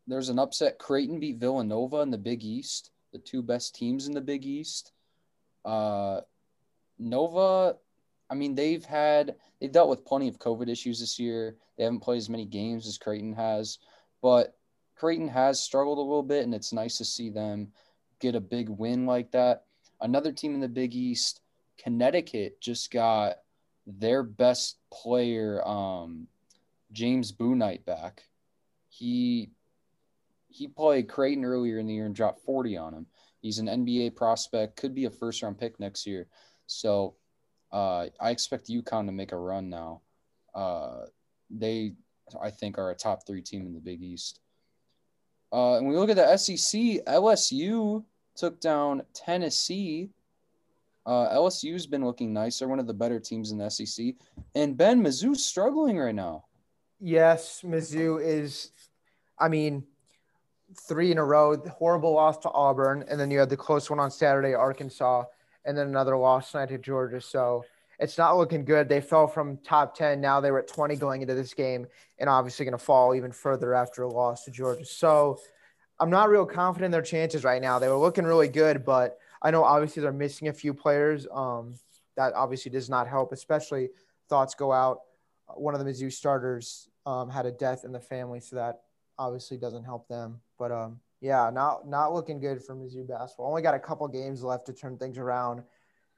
[0.07, 0.79] there's an upset.
[0.79, 4.91] Creighton beat Villanova in the Big East, the two best teams in the Big East.
[5.63, 6.21] Uh,
[6.99, 7.77] Nova,
[8.29, 11.55] I mean, they've had they've dealt with plenty of COVID issues this year.
[11.77, 13.79] They haven't played as many games as Creighton has,
[14.21, 14.55] but
[14.95, 17.69] Creighton has struggled a little bit, and it's nice to see them
[18.19, 19.65] get a big win like that.
[20.01, 21.41] Another team in the Big East,
[21.77, 23.37] Connecticut, just got
[23.85, 26.27] their best player, um,
[26.91, 28.23] James Bouknight, back.
[28.97, 29.49] He
[30.49, 33.07] he played Creighton earlier in the year and dropped 40 on him.
[33.41, 36.27] He's an NBA prospect, could be a first round pick next year.
[36.67, 37.15] So
[37.71, 40.01] uh, I expect UConn to make a run now.
[40.53, 41.05] Uh,
[41.49, 41.93] they,
[42.39, 44.39] I think, are a top three team in the Big East.
[45.51, 48.03] Uh, and we look at the SEC, LSU
[48.35, 50.09] took down Tennessee.
[51.05, 52.59] Uh, LSU's been looking nice.
[52.59, 54.13] They're one of the better teams in the SEC.
[54.55, 56.45] And Ben, Mizzou's struggling right now.
[56.99, 58.71] Yes, Mizzou is.
[59.39, 59.83] I mean,
[60.87, 61.57] three in a row.
[61.57, 65.23] Horrible loss to Auburn, and then you had the close one on Saturday, Arkansas,
[65.65, 67.21] and then another loss tonight to Georgia.
[67.21, 67.63] So
[67.99, 68.89] it's not looking good.
[68.89, 70.19] They fell from top ten.
[70.19, 71.87] Now they were at twenty going into this game,
[72.19, 74.85] and obviously going to fall even further after a loss to Georgia.
[74.85, 75.39] So
[75.99, 77.79] I'm not real confident in their chances right now.
[77.79, 81.27] They were looking really good, but I know obviously they're missing a few players.
[81.31, 81.75] Um,
[82.15, 83.89] that obviously does not help, especially
[84.29, 85.01] thoughts go out.
[85.47, 88.82] One of the Mizzou starters um, had a death in the family, so that
[89.17, 90.39] obviously doesn't help them.
[90.57, 93.47] But um, yeah, not not looking good for Mizzou basketball.
[93.47, 95.63] Only got a couple games left to turn things around,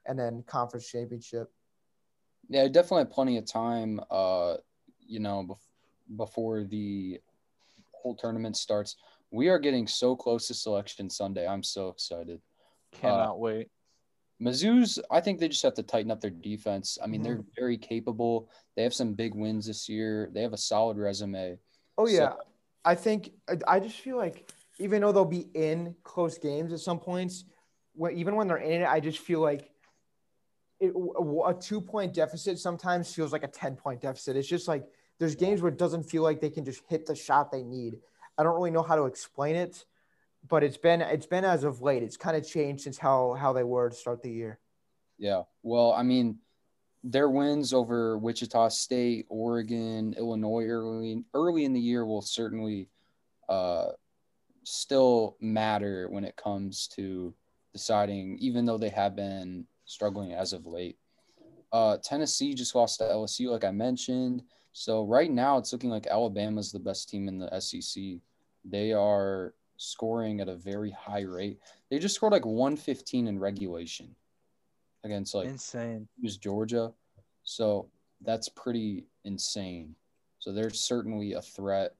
[0.06, 1.50] and then conference championship.
[2.48, 4.00] Yeah, definitely plenty of time.
[4.10, 4.56] Uh,
[5.06, 7.20] you know, bef- before the
[7.92, 8.96] whole tournament starts,
[9.30, 11.46] we are getting so close to selection Sunday.
[11.46, 12.40] I'm so excited.
[12.92, 13.68] Cannot uh, wait.
[14.40, 16.98] Mizzou's, I think they just have to tighten up their defense.
[17.02, 17.32] I mean, mm-hmm.
[17.32, 18.50] they're very capable.
[18.76, 20.30] They have some big wins this year.
[20.32, 21.58] They have a solid resume.
[21.96, 22.38] Oh yeah, so,
[22.86, 23.32] I think
[23.66, 27.44] I just feel like even though they'll be in close games at some points,
[27.94, 29.70] when, even when they're in it, I just feel like
[30.78, 34.36] it, a two point deficit sometimes feels like a 10 point deficit.
[34.36, 34.84] It's just like
[35.18, 37.98] there's games where it doesn't feel like they can just hit the shot they need.
[38.38, 39.84] I don't really know how to explain it,
[40.46, 42.04] but it's been it's been as of late.
[42.04, 44.60] It's kind of changed since how how they were to start the year.
[45.18, 45.42] Yeah.
[45.64, 46.38] Well, I mean,
[47.08, 52.88] their wins over Wichita State, Oregon, Illinois early early in the year will certainly
[53.48, 53.90] uh,
[54.64, 57.32] still matter when it comes to
[57.72, 60.98] deciding, even though they have been struggling as of late.
[61.72, 64.42] Uh, Tennessee just lost to LSU, like I mentioned.
[64.72, 68.02] So right now, it's looking like Alabama's the best team in the SEC.
[68.64, 71.60] They are scoring at a very high rate.
[71.88, 74.14] They just scored like 115 in regulation
[75.06, 76.08] against like insane.
[76.20, 76.92] Use Georgia,
[77.44, 77.88] so
[78.22, 79.94] that's pretty insane.
[80.38, 81.94] So they're certainly a threat.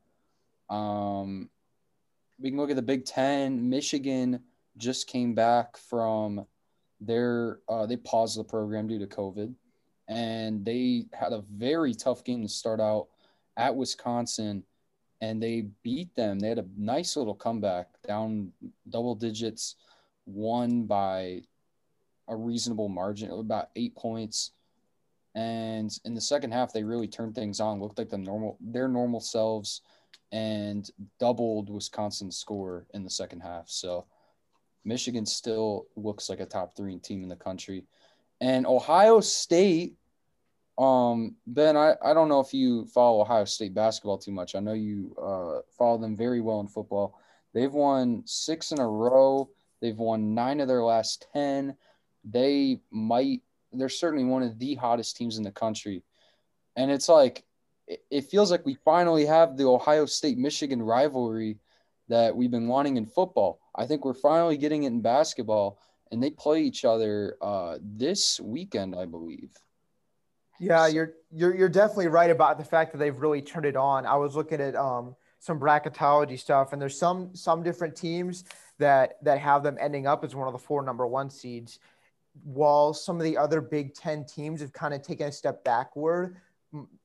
[0.69, 1.49] Um,
[2.39, 3.69] we can look at the Big Ten.
[3.69, 4.41] Michigan
[4.77, 6.47] just came back from
[7.01, 9.55] their uh, they paused the program due to COVID,
[10.09, 13.09] and they had a very tough game to start out
[13.57, 14.63] at Wisconsin,
[15.21, 16.39] and they beat them.
[16.39, 18.53] They had a nice little comeback down
[18.89, 19.77] double digits,
[20.27, 21.43] won by
[22.29, 24.53] a reasonable margin, about eight points.
[25.35, 28.89] And in the second half, they really turned things on, looked like the normal their
[28.89, 29.83] normal selves,
[30.33, 30.89] and
[31.21, 33.69] doubled Wisconsin's score in the second half.
[33.69, 34.07] So
[34.85, 37.85] Michigan still looks like a top three team in the country.
[38.41, 39.95] And Ohio State,
[40.79, 44.55] um, Ben, I, I don't know if you follow Ohio State basketball too much.
[44.55, 47.19] I know you uh, follow them very well in football.
[47.53, 49.49] They've won six in a row.
[49.81, 51.77] They've won nine of their last 10
[52.27, 56.03] they might they're certainly one of the hottest teams in the country.
[56.77, 57.45] And it's like
[57.87, 61.59] it feels like we finally have the Ohio State Michigan rivalry
[62.09, 63.61] that we've been wanting in football.
[63.75, 65.79] I think we're finally getting it in basketball,
[66.11, 69.51] and they play each other uh, this weekend, I believe.
[70.59, 74.07] Yeah, you're you're you're definitely right about the fact that they've really turned it on.
[74.07, 78.45] I was looking at um, some bracketology stuff, and there's some some different teams
[78.79, 81.79] that that have them ending up as one of the four number one seeds
[82.45, 86.37] while some of the other Big Ten teams have kind of taken a step backward,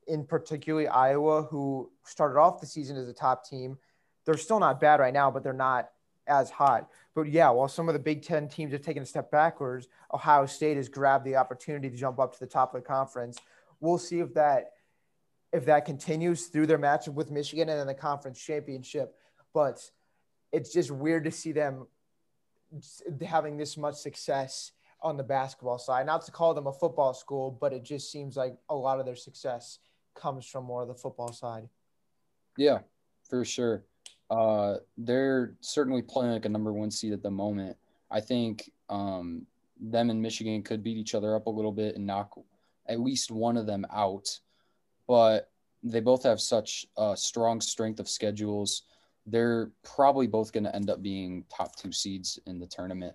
[0.06, 3.78] in particularly Iowa, who started off the season as a top team,
[4.24, 5.90] they're still not bad right now, but they're not
[6.26, 6.88] as hot.
[7.14, 10.46] But yeah, while some of the Big Ten teams have taken a step backwards, Ohio
[10.46, 13.38] State has grabbed the opportunity to jump up to the top of the conference.
[13.80, 14.72] We'll see if that
[15.52, 19.14] if that continues through their matchup with Michigan and then the conference championship.
[19.52, 19.90] But
[20.50, 21.86] it's just weird to see them
[23.26, 24.72] having this much success
[25.02, 26.06] on the basketball side.
[26.06, 29.06] Not to call them a football school, but it just seems like a lot of
[29.06, 29.78] their success
[30.14, 31.68] comes from more of the football side.
[32.56, 32.80] Yeah,
[33.28, 33.84] for sure.
[34.30, 37.76] Uh, they're certainly playing like a number one seed at the moment.
[38.10, 39.46] I think um,
[39.80, 42.38] them and Michigan could beat each other up a little bit and knock
[42.86, 44.38] at least one of them out.
[45.08, 45.50] But
[45.82, 48.82] they both have such a strong strength of schedules.
[49.26, 53.14] they're probably both going to end up being top two seeds in the tournament.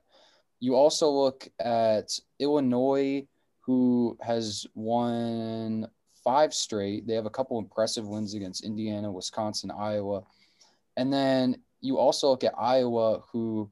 [0.59, 3.27] You also look at Illinois,
[3.61, 5.87] who has won
[6.23, 7.05] five straight.
[7.05, 10.23] They have a couple impressive wins against Indiana, Wisconsin, Iowa.
[10.95, 13.69] And then you also look at Iowa, who,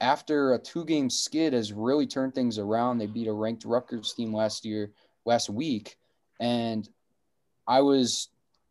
[0.00, 2.98] after a two game skid, has really turned things around.
[2.98, 4.92] They beat a ranked Rutgers team last year,
[5.24, 5.96] last week.
[6.40, 6.88] And
[7.66, 8.28] I was,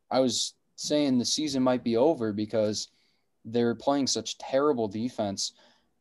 [0.10, 2.90] I was saying the season might be over because
[3.46, 5.54] they're playing such terrible defense.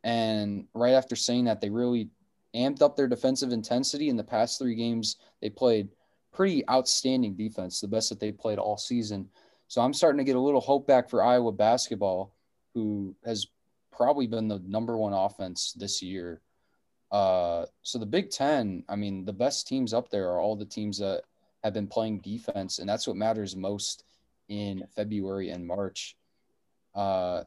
[0.04, 2.08] And right after saying that, they really
[2.54, 5.16] amped up their defensive intensity in the past three games.
[5.40, 5.88] They played
[6.32, 9.28] pretty outstanding defense, the best that they played all season.
[9.68, 12.34] So I'm starting to get a little hope back for Iowa basketball,
[12.74, 13.46] who has
[13.90, 16.40] probably been the number one offense this year.
[17.10, 20.64] Uh, so the Big Ten, I mean, the best teams up there are all the
[20.64, 21.22] teams that
[21.62, 24.04] have been playing defense, and that's what matters most
[24.48, 26.16] in February and March.
[26.94, 27.44] Uh,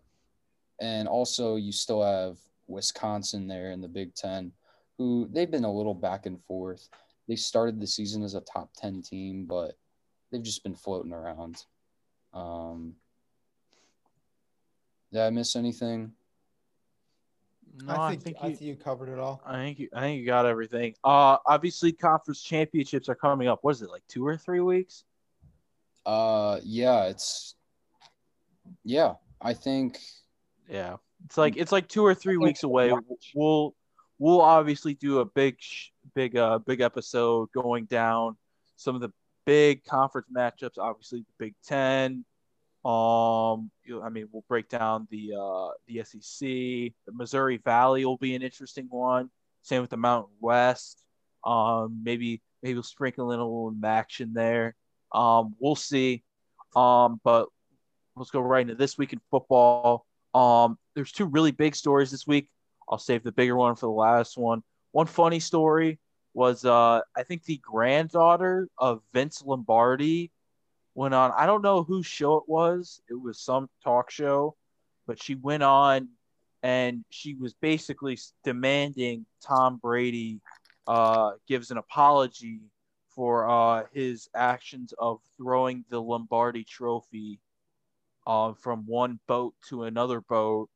[0.80, 4.52] and also, you still have Wisconsin there in the Big Ten,
[4.98, 6.90] who they've been a little back and forth.
[7.28, 9.78] They started the season as a top 10 team, but
[10.32, 11.64] they've just been floating around.
[12.34, 12.96] Um,
[15.12, 16.12] did I miss anything?
[17.84, 19.42] No, I I think, think, I you, think you covered it all.
[19.46, 20.96] I think you, I think you got everything.
[21.04, 23.60] Uh, obviously, conference championships are coming up.
[23.64, 25.04] What is it like two or three weeks?
[26.06, 27.56] Uh, yeah, it's
[28.84, 29.16] yeah.
[29.42, 30.00] I think
[30.70, 32.92] Yeah, it's like it's like two or three weeks away.
[33.34, 33.76] We'll
[34.20, 35.58] we'll obviously do a big
[36.14, 38.38] big uh big episode going down
[38.76, 39.12] some of the
[39.46, 40.78] big conference matchups.
[40.78, 42.26] Obviously, the Big Ten.
[42.84, 46.40] Um, you I mean, we'll break down the uh the SEC.
[46.48, 49.30] The Missouri Valley will be an interesting one.
[49.64, 51.04] Same with the Mountain West.
[51.44, 54.76] Um, maybe maybe we'll sprinkle in a little action there.
[55.12, 56.24] Um, we'll see.
[56.76, 57.48] Um, but
[58.16, 60.06] let's go right into this week in football.
[60.36, 62.50] Um, there's two really big stories this week.
[62.90, 64.62] I'll save the bigger one for the last one.
[64.92, 65.98] One funny story
[66.34, 70.32] was uh, I think the granddaughter of Vince Lombardi
[70.94, 71.32] went on.
[71.36, 73.02] I don't know whose show it was.
[73.10, 74.56] It was some talk show,
[75.08, 76.10] but she went on
[76.62, 80.42] and she was basically demanding Tom Brady
[80.88, 82.60] uh, gives an apology
[83.10, 87.40] for uh, his actions of throwing the Lombardi Trophy
[88.28, 90.70] uh, from one boat to another boat.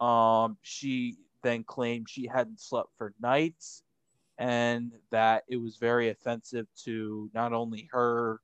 [0.00, 3.82] Um, she then claimed she hadn't slept for nights
[4.38, 8.40] and that it was very offensive to not only her,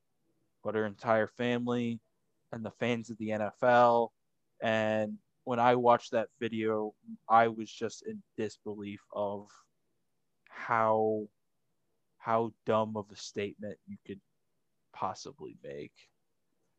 [0.63, 2.01] but her entire family
[2.53, 4.11] and the fans of the NFL.
[4.63, 6.95] And when I watched that video,
[7.29, 9.49] I was just in disbelief of
[10.49, 11.29] how
[12.19, 14.21] how dumb of a statement you could
[14.93, 15.93] possibly make.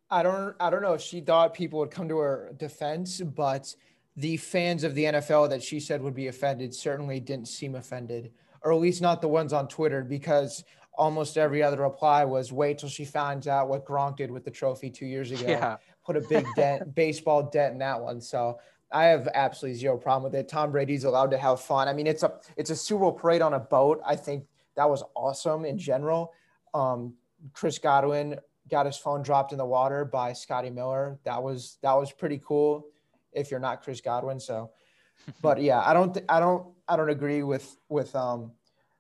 [0.10, 3.74] I don't I don't know if she thought people would come to her defense, but
[4.16, 8.32] the fans of the NFL that she said would be offended certainly didn't seem offended,
[8.62, 10.64] or at least not the ones on Twitter, because
[10.98, 14.52] almost every other reply was wait till she finds out what Gronk did with the
[14.52, 15.48] trophy two years ago.
[15.48, 15.78] Yeah.
[16.04, 18.20] Put a big dent, baseball dent in that one.
[18.20, 18.60] So
[18.92, 20.48] I have absolutely zero problem with it.
[20.48, 21.88] Tom Brady's allowed to have fun.
[21.88, 24.02] I mean, it's a it's a Super Bowl parade on a boat.
[24.06, 24.46] I think
[24.76, 26.34] that was awesome in general.
[26.74, 27.14] Um,
[27.54, 28.40] Chris Godwin
[28.70, 31.20] got his phone dropped in the water by Scotty Miller.
[31.24, 32.88] That was that was pretty cool.
[33.34, 34.72] If you're not Chris Godwin, so,
[35.42, 38.52] but yeah, I don't th- I don't I don't agree with with um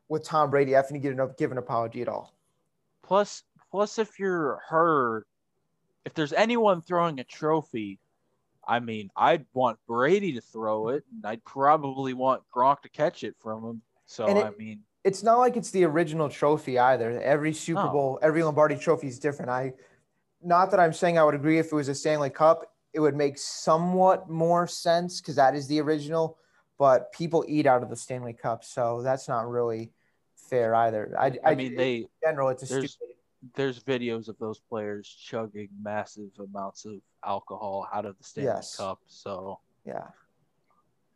[0.10, 2.34] with Tom Brady having to get an, give an apology at all.
[3.04, 5.28] Plus, plus, if you're hurt,
[6.06, 8.00] if there's anyone throwing a trophy,
[8.66, 13.24] I mean, I'd want Brady to throw it, and I'd probably want Gronk to catch
[13.24, 13.82] it from him.
[14.06, 17.22] So it- I mean, It's not like it's the original trophy either.
[17.22, 17.92] Every Super No.
[17.92, 19.50] Bowl, every Lombardi trophy is different.
[19.50, 19.72] I,
[20.44, 23.16] not that I'm saying I would agree if it was a Stanley Cup, it would
[23.16, 26.38] make somewhat more sense because that is the original.
[26.78, 29.92] But people eat out of the Stanley Cup, so that's not really
[30.36, 31.16] fair either.
[31.18, 33.16] I, I mean, they in general, it's a there's- stupid.
[33.56, 36.96] there's videos of those players chugging massive amounts of
[37.26, 38.76] alcohol out of the Stanley Yes.
[38.76, 39.00] Cup.
[39.08, 40.08] So, Yeah,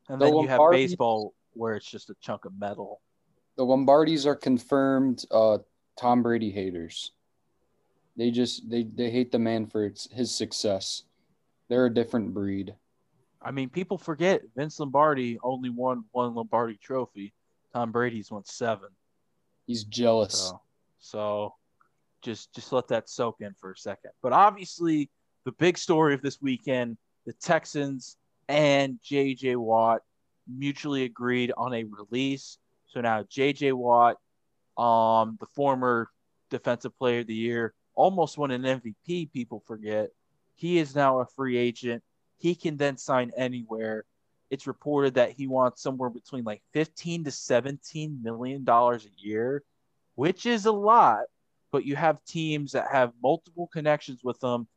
[0.08, 3.02] and The then you have baseball where it's just a chunk of metal.
[3.62, 5.60] The Lombardis are confirmed uh,
[5.96, 7.12] Tom Brady haters.
[8.18, 11.04] They just they they hate the man for its, his success.
[11.70, 12.74] They're a different breed.
[13.40, 17.36] I mean, people forget Vince Lombardi only won one Lombardi trophy.
[17.72, 18.90] Tom Brady's won seven.
[19.68, 20.34] He's jealous.
[20.34, 20.62] So,
[21.00, 21.54] so
[22.24, 24.10] just just let that soak in for a second.
[24.24, 25.12] But obviously,
[25.46, 26.98] the big story of this weekend:
[27.28, 28.18] the Texans
[28.50, 29.58] and J.J.
[29.58, 30.02] Watt
[30.48, 32.58] mutually agreed on a release.
[32.92, 33.72] So now J.J.
[33.74, 34.18] Watt,
[34.78, 36.10] um, the former
[36.50, 39.32] Defensive Player of the Year, almost won an MVP.
[39.32, 40.10] People forget
[40.56, 42.04] he is now a free agent.
[42.38, 44.06] he can then sign anywhere.
[44.50, 49.64] It's reported that he wants somewhere between like 15 to 17 million dollars a year,
[50.16, 51.22] which is a lot,
[51.72, 54.68] but you have teams that have multiple connections with him.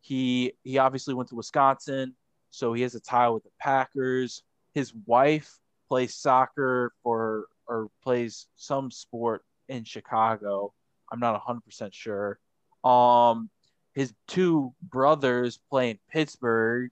[0.00, 2.14] He he obviously went to Wisconsin,
[2.50, 4.42] so he has a tie with the Packers.
[4.74, 5.58] His wife
[5.88, 10.72] plays soccer for or plays some sport in Chicago.
[11.12, 12.38] I'm not 100% sure.
[12.82, 13.50] Um,
[13.94, 16.90] his two brothers play in Pittsburgh.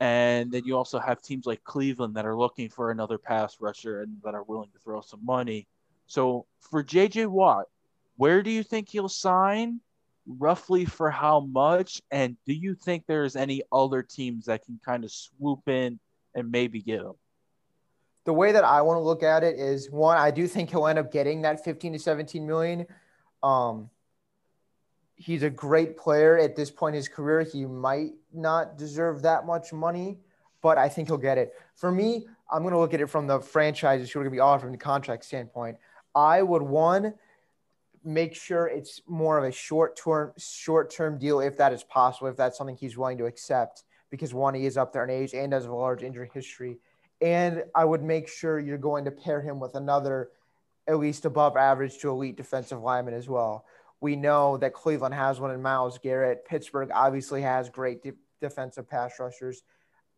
[0.00, 4.02] And then you also have teams like Cleveland that are looking for another pass rusher
[4.02, 5.66] and that are willing to throw some money.
[6.06, 7.66] So for JJ Watt,
[8.16, 9.80] where do you think he'll sign?
[10.26, 12.02] Roughly for how much?
[12.10, 15.98] And do you think there's any other teams that can kind of swoop in
[16.34, 17.14] and maybe get him?
[18.28, 20.86] The way that I want to look at it is one, I do think he'll
[20.86, 22.86] end up getting that 15 to 17 million.
[23.42, 23.88] Um,
[25.14, 27.40] he's a great player at this point in his career.
[27.40, 30.18] He might not deserve that much money,
[30.60, 31.54] but I think he'll get it.
[31.74, 34.42] For me, I'm going to look at it from the franchises who are going to
[34.42, 35.78] be from the contract standpoint.
[36.14, 37.14] I would one
[38.04, 42.28] make sure it's more of a short term short term deal if that is possible,
[42.28, 45.32] if that's something he's willing to accept, because one, he is up there in age
[45.32, 46.78] and has a large injury history.
[47.20, 50.30] And I would make sure you're going to pair him with another
[50.86, 53.66] at least above average to elite defensive lineman as well.
[54.00, 56.46] We know that Cleveland has one in Myles Garrett.
[56.46, 59.62] Pittsburgh obviously has great de- defensive pass rushers.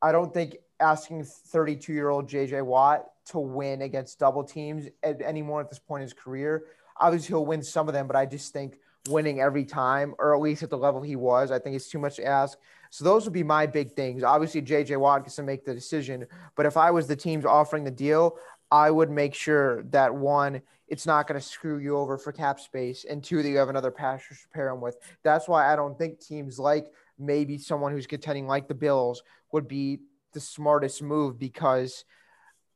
[0.03, 5.21] I don't think asking 32 year old JJ Watt to win against double teams at,
[5.21, 6.65] anymore at this point in his career.
[6.99, 8.79] Obviously, he'll win some of them, but I just think
[9.09, 11.99] winning every time, or at least at the level he was, I think it's too
[11.99, 12.59] much to ask.
[12.91, 14.23] So those would be my big things.
[14.23, 16.27] Obviously, JJ Watt gets to make the decision,
[16.57, 18.37] but if I was the teams offering the deal,
[18.71, 22.61] I would make sure that one, it's not going to screw you over for cap
[22.61, 24.97] space, and two, that you have another pass rusher to pair him with.
[25.23, 26.87] That's why I don't think teams like
[27.19, 29.23] maybe someone who's contending like the Bills
[29.53, 30.01] would be
[30.33, 32.05] the smartest move because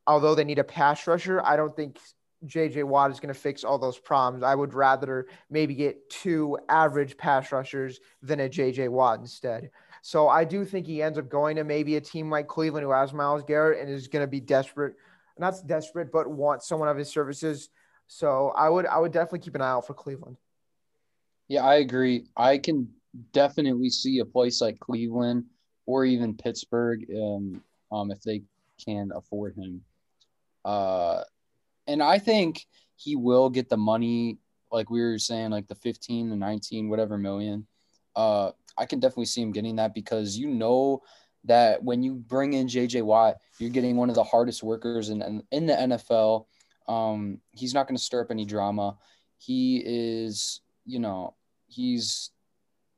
[0.07, 1.99] although they need a pass rusher, I don't think
[2.45, 4.43] JJ Watt is going to fix all those problems.
[4.43, 9.71] I would rather maybe get two average pass rushers than a JJ Watt instead.
[10.01, 12.91] So I do think he ends up going to maybe a team like Cleveland who
[12.91, 14.95] has Myles Garrett and is going to be desperate,
[15.37, 17.69] not desperate, but want someone of his services.
[18.07, 20.37] So I would I would definitely keep an eye out for Cleveland.
[21.47, 22.25] Yeah, I agree.
[22.37, 22.89] I can
[23.33, 25.45] definitely see a place like Cleveland
[25.85, 28.43] or even Pittsburgh um, um, if they
[28.83, 29.81] can afford him.
[30.63, 31.21] Uh,
[31.87, 32.65] and I think
[32.95, 34.37] he will get the money,
[34.71, 37.67] like we were saying, like the 15 to 19, whatever million.
[38.15, 41.01] Uh, I can definitely see him getting that because you know
[41.45, 45.43] that when you bring in JJ Watt, you're getting one of the hardest workers in,
[45.51, 46.45] in, the NFL.
[46.87, 48.97] Um, he's not going to stir up any drama.
[49.37, 51.35] He is, you know,
[51.67, 52.31] he's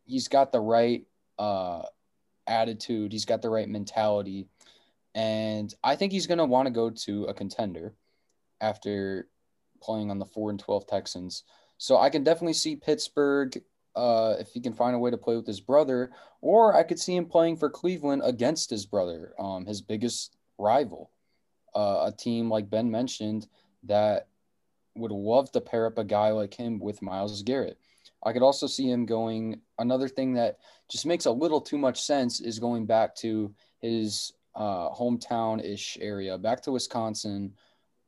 [0.06, 1.06] he's got the right
[1.38, 1.84] uh,
[2.46, 3.12] attitude.
[3.12, 4.48] He's got the right mentality,
[5.14, 7.94] and I think he's going to want to go to a contender
[8.62, 9.28] after
[9.82, 11.44] playing on the four and twelve Texans.
[11.78, 13.62] So I can definitely see Pittsburgh
[13.96, 17.00] uh, if he can find a way to play with his brother, or I could
[17.00, 21.12] see him playing for Cleveland against his brother, um, his biggest rival,
[21.76, 23.48] uh, a team like Ben mentioned
[23.84, 24.28] that
[24.96, 27.80] would love to pair up a guy like him with Myles Garrett.
[28.24, 29.62] I could also see him going.
[29.78, 30.58] Another thing that
[30.90, 35.98] just makes a little too much sense is going back to his uh, hometown ish
[36.02, 37.54] area, back to Wisconsin,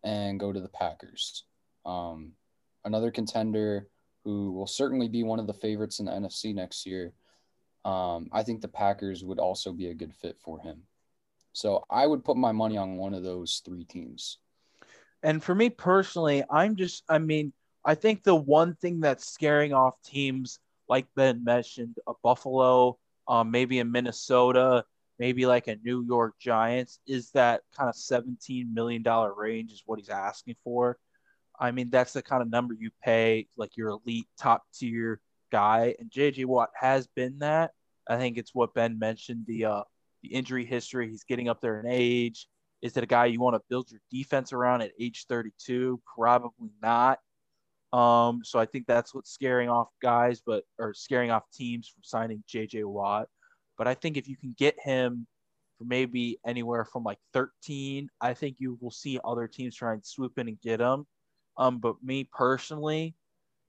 [0.03, 1.43] and go to the Packers.
[1.85, 2.33] Um,
[2.85, 3.87] another contender
[4.23, 7.13] who will certainly be one of the favorites in the NFC next year.
[7.85, 10.83] Um, I think the Packers would also be a good fit for him.
[11.53, 14.37] So I would put my money on one of those three teams.
[15.23, 17.53] And for me personally, I'm just, I mean,
[17.83, 22.97] I think the one thing that's scaring off teams like Ben mentioned, a Buffalo,
[23.27, 24.83] um, maybe a Minnesota,
[25.19, 29.03] maybe like a New York Giants, is that kind of $17 million
[29.35, 30.97] range is what he's asking for.
[31.59, 35.19] I mean, that's the kind of number you pay like your elite top tier
[35.51, 37.71] guy, and JJ Watt has been that.
[38.09, 39.83] I think it's what Ben mentioned the uh,
[40.23, 41.09] the injury history.
[41.09, 42.47] He's getting up there in age.
[42.81, 46.01] Is it a guy you want to build your defense around at age 32?
[46.15, 47.19] Probably not.
[47.91, 52.03] Um, so I think that's what's scaring off guys, but or scaring off teams from
[52.03, 53.27] signing JJ Watt.
[53.79, 55.25] But I think if you can get him
[55.77, 60.05] for maybe anywhere from like 13, I think you will see other teams try and
[60.05, 61.07] swoop in and get him.
[61.57, 63.15] Um, but me personally,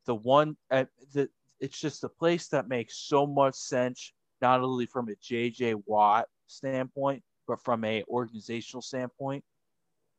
[0.06, 1.28] the one uh, the
[1.60, 4.12] it's just a place that makes so much sense,
[4.42, 9.44] not only from a JJ Watt standpoint, but from a organizational standpoint.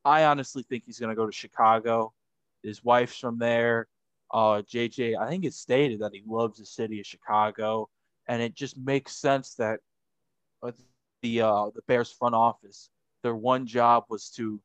[0.06, 2.14] I honestly think he's going to go to Chicago.
[2.62, 3.88] His wife's from there.
[4.32, 7.90] Uh, JJ, I think it's stated that he loves the city of Chicago,
[8.28, 9.80] and it just makes sense that
[11.22, 12.90] the uh, the Bears front office.
[13.22, 14.60] Their one job was to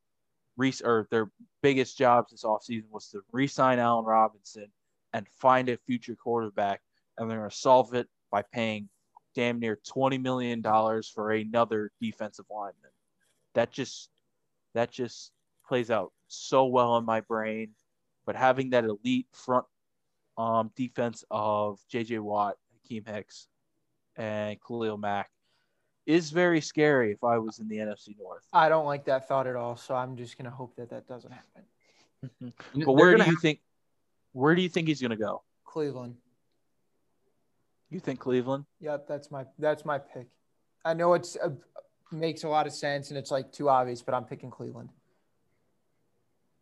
[0.58, 1.32] re or their
[1.62, 4.68] biggest jobs this offseason was to re-sign Allen Robinson
[5.14, 6.82] and find a future quarterback,
[7.18, 8.90] and they're going to solve it by paying
[9.36, 12.92] damn near twenty million dollars for another defensive lineman.
[13.54, 14.10] That just
[14.74, 15.32] that just
[15.68, 17.70] plays out so well in my brain.
[18.26, 19.66] But having that elite front
[20.38, 22.20] um, defense of J.J.
[22.20, 23.47] Watt, Akiem Hicks,
[24.15, 25.30] and Khalil Mack
[26.05, 28.45] is very scary if I was in the NFC North.
[28.53, 29.76] I don't like that thought at all.
[29.76, 32.53] So I'm just gonna hope that that doesn't happen.
[32.73, 33.59] But where do you think?
[34.31, 35.43] Where do you think he's going to go?
[35.64, 36.15] Cleveland.
[37.89, 38.65] You think Cleveland?
[38.81, 40.27] Yep, that's my that's my pick.
[40.84, 41.49] I know it's uh,
[42.11, 44.89] makes a lot of sense and it's like too obvious, but I'm picking Cleveland.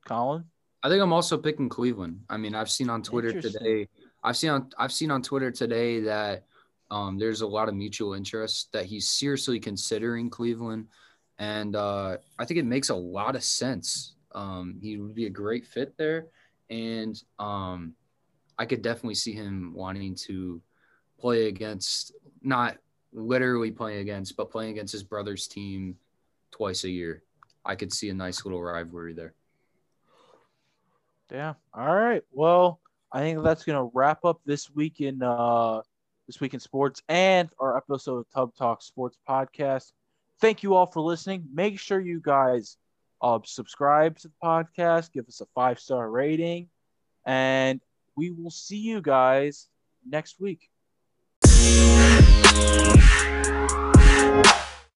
[0.06, 0.46] Colin?
[0.84, 2.22] I think I'm also picking Cleveland.
[2.30, 3.90] I mean, I've seen on Twitter today.
[4.26, 6.46] I've seen on I've seen on Twitter today that
[6.90, 10.88] um, there's a lot of mutual interest that he's seriously considering Cleveland,
[11.38, 14.16] and uh, I think it makes a lot of sense.
[14.34, 16.26] Um, he would be a great fit there,
[16.72, 17.94] and um,
[18.58, 20.60] I could definitely see him wanting to
[21.20, 22.78] play against not
[23.14, 25.98] literally playing against, but playing against his brother's team
[26.50, 27.22] twice a year.
[27.64, 29.36] I could see a nice little rivalry there.
[31.32, 31.54] Yeah.
[31.74, 32.24] All right.
[32.32, 32.80] Well,
[33.16, 35.80] I think that's gonna wrap up this week in uh
[36.28, 39.94] this week in sports and our episode of Tub Talk Sports Podcast.
[40.42, 41.46] Thank you all for listening.
[41.54, 42.76] Make sure you guys
[43.22, 46.68] uh, subscribe to the podcast, give us a five star rating,
[47.26, 47.80] and
[48.18, 49.70] we will see you guys
[50.06, 50.70] next week.